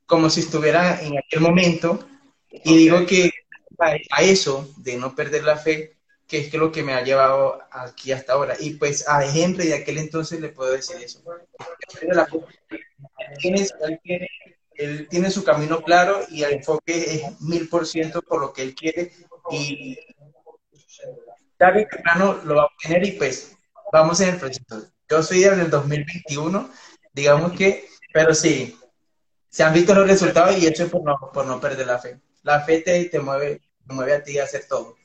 como 0.06 0.30
si 0.30 0.42
estuviera 0.42 1.02
en 1.02 1.18
aquel 1.18 1.42
momento 1.42 2.00
y 2.64 2.78
digo 2.78 3.06
que 3.06 3.32
a, 3.80 4.22
eso 4.22 4.70
de 4.78 4.98
no 4.98 5.16
perder 5.16 5.44
la 5.44 5.58
fe, 5.58 5.98
que 6.28 6.40
es 6.40 6.50
que 6.50 6.58
lo 6.58 6.72
que 6.72 6.84
me 6.84 6.94
ha 6.94 7.04
llevado 7.04 7.60
aquí 7.72 8.12
hasta 8.12 8.34
ahora. 8.34 8.56
Y 8.60 8.76
pues 8.76 9.08
a 9.08 9.24
ejemplo 9.24 9.64
de 9.64 9.74
aquel 9.74 9.98
entonces 9.98 10.40
le 10.42 10.50
puedo 10.50 10.72
decir 10.72 10.98
eso. 10.98 11.22
él 14.78 15.08
tiene 15.10 15.32
su 15.32 15.44
camino 15.44 15.82
claro 15.82 16.22
y 16.30 16.44
el 16.44 16.54
enfoque 16.54 17.16
es 17.16 17.42
mil 17.42 17.70
por 17.70 17.86
ciento 17.86 18.22
por 18.22 18.42
lo 18.42 18.52
que 18.54 18.62
él 18.62 18.76
quiere 18.76 19.12
y 19.52 19.98
tarde 21.58 21.88
temprano 21.90 22.40
lo 22.44 22.56
va 22.56 22.64
a 22.64 22.66
obtener 22.66 23.06
y 23.06 23.12
pues 23.14 23.56
vamos 23.92 24.20
en 24.22 24.30
el 24.30 24.40
proceso. 24.40 24.92
Yo 25.10 25.22
soy 25.22 25.42
del 25.42 25.70
2021, 25.70 26.70
digamos 27.14 27.54
que, 27.54 27.88
pero 28.12 28.34
sí, 28.34 28.78
se 29.50 29.64
han 29.64 29.74
visto 29.74 29.94
los 29.94 30.08
resultados 30.08 30.58
y 30.58 30.66
eso 30.66 30.84
es 30.84 30.90
por 30.90 31.04
no, 31.04 31.16
por 31.32 31.46
no 31.46 31.62
perder 31.62 31.88
la 31.88 32.00
fe. 32.00 32.20
La 32.46 32.60
fe 32.60 32.82
te, 32.82 33.06
te, 33.06 33.20
mueve, 33.20 33.60
te 33.88 33.94
mueve 33.94 34.14
a 34.14 34.24
ti 34.24 34.38
a 34.38 34.44
hacer 34.44 34.68
todo. 34.70 34.96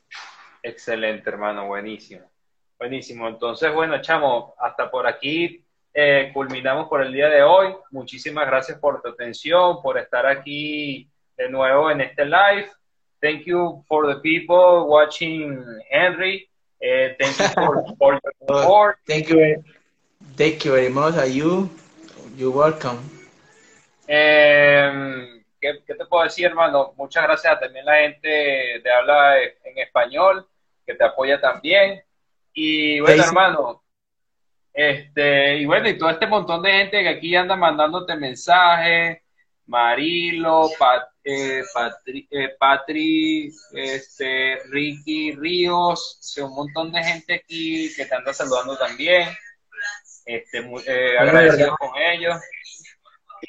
Excelente, 0.63 1.31
hermano, 1.31 1.67
buenísimo. 1.67 2.31
Buenísimo. 2.79 3.27
Entonces, 3.29 3.73
bueno, 3.73 4.03
chamo, 4.03 4.55
hasta 4.59 4.91
por 4.91 5.07
aquí 5.07 5.65
eh, 5.95 6.31
culminamos 6.35 6.87
por 6.91 7.01
el 7.01 7.15
día 7.15 7.31
de 7.31 7.43
hoy. 7.43 7.75
Muchísimas 7.93 8.47
gracias 8.47 8.79
por 8.79 9.01
tu 9.01 9.09
atención, 9.09 9.81
por 9.81 9.97
estar 9.97 10.27
aquí 10.27 11.09
de 11.39 11.49
nuevo 11.49 11.91
en 11.91 12.03
este 12.03 12.27
live. 12.27 12.69
Thank 13.23 13.45
you 13.47 13.83
for 13.89 14.07
the 14.07 14.21
people 14.21 14.87
watching 14.87 15.65
Henry. 15.91 16.47
Uh, 16.83 17.15
thank 17.19 17.39
you 17.39 17.49
for, 17.55 17.85
for 17.99 18.21
your 18.23 18.35
support. 18.39 18.99
Thank 19.07 19.29
you, 19.29 19.65
thank 20.37 20.63
you 20.67 20.73
very 20.73 20.91
much. 20.91 21.15
Are 21.15 21.27
you? 21.27 21.71
You're 22.37 22.55
welcome. 22.55 22.99
Eh, 24.07 25.40
¿qué, 25.61 25.83
¿qué, 25.87 25.95
te 25.95 26.07
puedo 26.07 26.25
decir, 26.25 26.47
hermano? 26.47 26.95
Muchas 26.97 27.23
gracias 27.25 27.61
también 27.61 27.89
a 27.89 27.93
la 27.93 28.01
gente 28.03 28.29
de 28.29 28.93
habla 28.93 29.43
en 29.43 29.79
español 29.79 30.47
que 30.87 30.95
te 30.95 31.05
apoya 31.05 31.41
también. 31.41 32.03
Y 32.53 33.01
bueno, 33.01 33.23
hermano, 33.23 33.83
este, 34.73 35.59
y 35.59 35.67
bueno, 35.67 35.89
y 35.89 35.99
todo 35.99 36.11
este 36.11 36.27
montón 36.27 36.63
de 36.63 36.73
gente 36.73 37.03
que 37.03 37.09
aquí 37.09 37.35
anda 37.35 37.57
mandándote 37.57 38.17
mensajes, 38.17 39.19
Marilo, 39.67 40.69
Pat, 40.79 41.09
eh, 41.23 41.63
Patri, 41.73 42.29
eh, 42.31 42.49
Patri, 42.59 43.53
este, 43.73 44.59
Ricky 44.69 45.33
Ríos, 45.33 46.19
un 46.43 46.55
montón 46.55 46.93
de 46.93 47.03
gente 47.03 47.35
aquí 47.35 47.95
que 47.95 48.07
te 48.07 48.15
anda 48.15 48.33
saludando 48.33 48.77
también. 48.77 49.29
Este, 50.25 50.59
eh, 50.87 51.19
agradecido 51.19 51.77
con 51.77 51.91
ellos. 51.97 52.37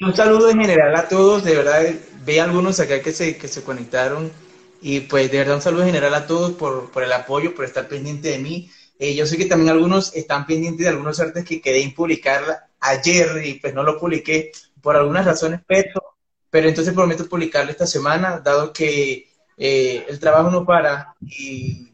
Un 0.00 0.16
saludo 0.16 0.50
en 0.50 0.60
general 0.60 0.94
a 0.96 1.08
todos, 1.08 1.44
de 1.44 1.54
verdad, 1.54 1.82
ve 2.24 2.40
algunos 2.40 2.80
acá 2.80 3.02
que 3.02 3.12
se, 3.12 3.36
que 3.36 3.48
se 3.48 3.62
conectaron 3.62 4.32
y 4.80 5.00
pues 5.00 5.30
de 5.30 5.38
verdad 5.38 5.56
un 5.56 5.62
saludo 5.62 5.82
en 5.82 5.88
general 5.88 6.14
a 6.14 6.26
todos 6.26 6.52
por, 6.52 6.90
por 6.90 7.04
el 7.04 7.12
apoyo, 7.12 7.54
por 7.54 7.64
estar 7.64 7.88
pendiente 7.88 8.28
de 8.30 8.38
mí. 8.38 8.70
Eh, 8.98 9.14
yo 9.14 9.26
sé 9.26 9.36
que 9.36 9.44
también 9.44 9.70
algunos 9.70 10.14
están 10.14 10.46
pendientes 10.46 10.84
de 10.84 10.90
algunos 10.90 11.20
artes 11.20 11.44
que 11.44 11.60
quedé 11.60 11.88
publicar 11.94 12.68
ayer 12.80 13.44
y 13.44 13.54
pues 13.54 13.74
no 13.74 13.82
lo 13.82 13.98
publiqué 13.98 14.50
por 14.80 14.96
algunas 14.96 15.24
razones, 15.24 15.60
pero, 15.66 16.16
pero 16.50 16.68
entonces 16.68 16.94
prometo 16.94 17.28
publicarlo 17.28 17.70
esta 17.70 17.86
semana, 17.86 18.40
dado 18.40 18.72
que 18.72 19.28
eh, 19.56 20.06
el 20.08 20.18
trabajo 20.18 20.50
no 20.50 20.64
para 20.64 21.14
y 21.20 21.92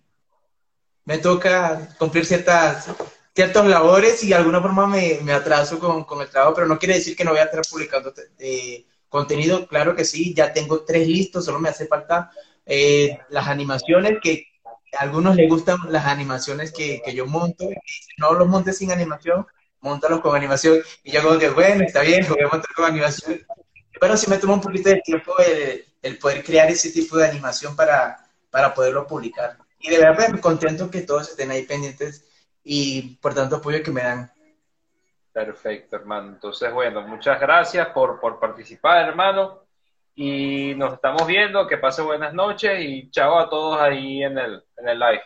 me 1.05 1.19
toca 1.19 1.95
cumplir 1.99 2.25
ciertas 2.25 2.89
ciertas 3.39 3.67
labores 3.67 4.25
y 4.25 4.31
de 4.31 4.35
alguna 4.35 4.61
forma 4.61 4.89
me, 4.89 5.21
me 5.23 5.33
atraso 5.33 5.79
con, 5.79 6.03
con, 6.03 6.21
el 6.21 6.29
trabajo, 6.29 6.55
pero 6.55 6.67
no 6.67 6.77
quiere 6.77 6.95
decir 6.95 7.15
que 7.15 7.23
no 7.23 7.31
voy 7.31 7.39
a 7.39 7.45
estar 7.45 7.63
publicando 7.71 8.13
eh, 8.37 8.85
contenido, 9.09 9.69
claro 9.69 9.95
que 9.95 10.05
sí, 10.05 10.35
ya 10.35 10.53
tengo 10.53 10.81
tres 10.81 11.07
listos, 11.07 11.45
solo 11.45 11.61
me 11.61 11.69
hace 11.69 11.87
falta 11.87 12.33
eh, 12.67 13.17
las 13.29 13.47
animaciones 13.47 14.19
que 14.21 14.49
a 14.99 15.03
algunos 15.05 15.37
les 15.37 15.49
gustan 15.49 15.79
las 15.89 16.07
animaciones 16.07 16.73
que, 16.73 17.01
que 17.05 17.15
yo 17.15 17.27
monto, 17.27 17.69
no 18.17 18.33
los 18.33 18.49
montes 18.49 18.79
sin 18.79 18.91
animación, 18.91 19.47
montalos 19.83 20.21
con 20.21 20.35
animación. 20.35 20.81
Y 21.05 21.13
yo 21.13 21.23
como 21.23 21.39
que, 21.39 21.51
bueno, 21.51 21.85
está 21.85 22.01
bien, 22.01 22.27
voy 22.29 22.43
a 22.43 22.49
montar 22.49 22.75
con 22.75 22.87
animación. 22.87 23.41
Pero 24.01 24.17
sí 24.17 24.29
me 24.29 24.39
toma 24.39 24.55
un 24.55 24.61
poquito 24.61 24.89
de 24.89 25.01
tiempo 25.03 25.33
el, 25.39 25.85
el, 26.03 26.19
poder 26.19 26.43
crear 26.43 26.69
ese 26.73 26.91
tipo 26.91 27.17
de 27.17 27.29
animación 27.29 27.77
para, 27.77 28.19
para 28.51 28.75
poderlo 28.75 29.07
publicar. 29.07 29.59
Y 29.79 29.91
de 29.91 29.99
verdad 29.99 30.31
me 30.31 30.41
contento 30.41 30.91
que 30.91 31.03
todos 31.03 31.29
estén 31.29 31.53
ahí 31.53 31.63
pendientes 31.63 32.25
y 32.71 33.17
por 33.17 33.33
tanto 33.33 33.57
apoyo 33.57 33.83
que 33.83 33.91
me 33.91 34.03
dan. 34.03 34.31
Perfecto, 35.33 35.97
hermano. 35.97 36.29
Entonces, 36.29 36.71
bueno, 36.71 37.01
muchas 37.01 37.41
gracias 37.41 37.89
por, 37.89 38.21
por 38.21 38.39
participar, 38.39 39.09
hermano. 39.09 39.63
Y 40.15 40.75
nos 40.77 40.93
estamos 40.93 41.27
viendo. 41.27 41.67
Que 41.67 41.79
pase 41.79 42.03
buenas 42.03 42.35
noches 42.35 42.79
y 42.81 43.11
chao 43.11 43.39
a 43.39 43.49
todos 43.49 43.81
ahí 43.81 44.23
en 44.23 44.37
el, 44.37 44.63
en 44.77 44.89
el 44.89 44.99
live. 44.99 45.23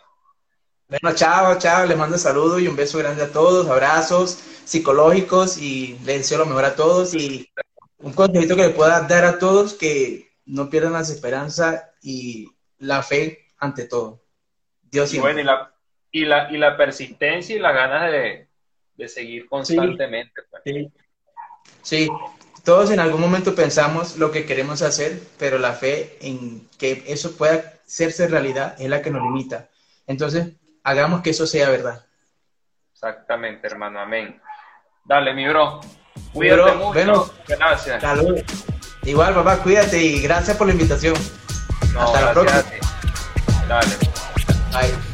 Bueno, 0.89 1.17
chao, 1.17 1.59
chao. 1.59 1.85
Les 1.85 1.99
mando 1.99 2.17
saludos 2.17 2.61
y 2.61 2.69
un 2.69 2.77
beso 2.77 2.99
grande 2.99 3.25
a 3.25 3.33
todos. 3.33 3.69
Abrazos 3.69 4.35
psicológicos 4.65 5.59
y 5.59 5.99
les 6.05 6.19
deseo 6.19 6.39
lo 6.39 6.47
mejor 6.47 6.67
a 6.67 6.77
todos. 6.77 7.13
Y 7.13 7.51
un 7.99 8.13
consejito 8.13 8.55
que 8.55 8.69
le 8.69 8.71
pueda 8.71 9.01
dar 9.09 9.25
a 9.25 9.41
todos 9.41 9.75
que 9.75 10.33
no 10.45 10.71
pierdan 10.71 10.93
la 10.93 11.01
esperanza 11.01 11.91
y 12.03 12.49
la 12.79 13.03
fe 13.03 13.49
ante 13.59 13.87
todo. 13.87 14.23
Dios 14.83 15.13
y 15.15 15.19
bueno, 15.19 15.41
y 15.41 15.45
la, 15.45 15.72
y 16.13 16.27
la, 16.27 16.53
y 16.53 16.59
la 16.59 16.77
persistencia 16.77 17.57
y 17.57 17.59
las 17.59 17.75
ganas 17.75 18.13
de, 18.13 18.47
de 18.97 19.09
seguir 19.09 19.49
constantemente. 19.49 20.43
Pues. 20.51 20.63
Sí. 20.65 20.93
sí. 21.83 22.09
todos 22.63 22.91
en 22.91 23.01
algún 23.01 23.21
momento 23.21 23.55
pensamos 23.55 24.19
lo 24.19 24.31
que 24.31 24.45
queremos 24.45 24.83
hacer, 24.83 25.21
pero 25.39 25.59
la 25.59 25.73
fe 25.73 26.19
en 26.21 26.69
que 26.79 27.03
eso 27.07 27.37
pueda 27.37 27.75
hacerse 27.85 28.29
realidad 28.29 28.77
es 28.79 28.89
la 28.89 29.03
que 29.03 29.11
nos 29.11 29.23
limita. 29.23 29.69
Entonces, 30.07 30.53
hagamos 30.85 31.23
que 31.23 31.31
eso 31.31 31.47
sea 31.47 31.71
verdad. 31.71 32.05
Exactamente, 32.93 33.67
hermano. 33.67 33.99
Amén. 33.99 34.41
Dale, 35.05 35.35
mi 35.35 35.49
bro. 35.49 35.81
Cuídate 36.33 36.63
bro, 36.63 36.75
mucho. 36.75 36.93
Bueno, 36.93 37.31
gracias. 37.49 38.01
Salud. 38.03 38.39
Igual, 39.05 39.35
papá, 39.35 39.59
cuídate 39.63 40.01
y 40.01 40.21
gracias 40.21 40.57
por 40.57 40.67
la 40.67 40.75
invitación. 40.75 41.15
No, 41.93 42.03
Hasta 42.03 42.21
la 42.21 42.33
próxima. 42.33 42.63
Dale. 43.67 43.97
Bye. 44.73 45.12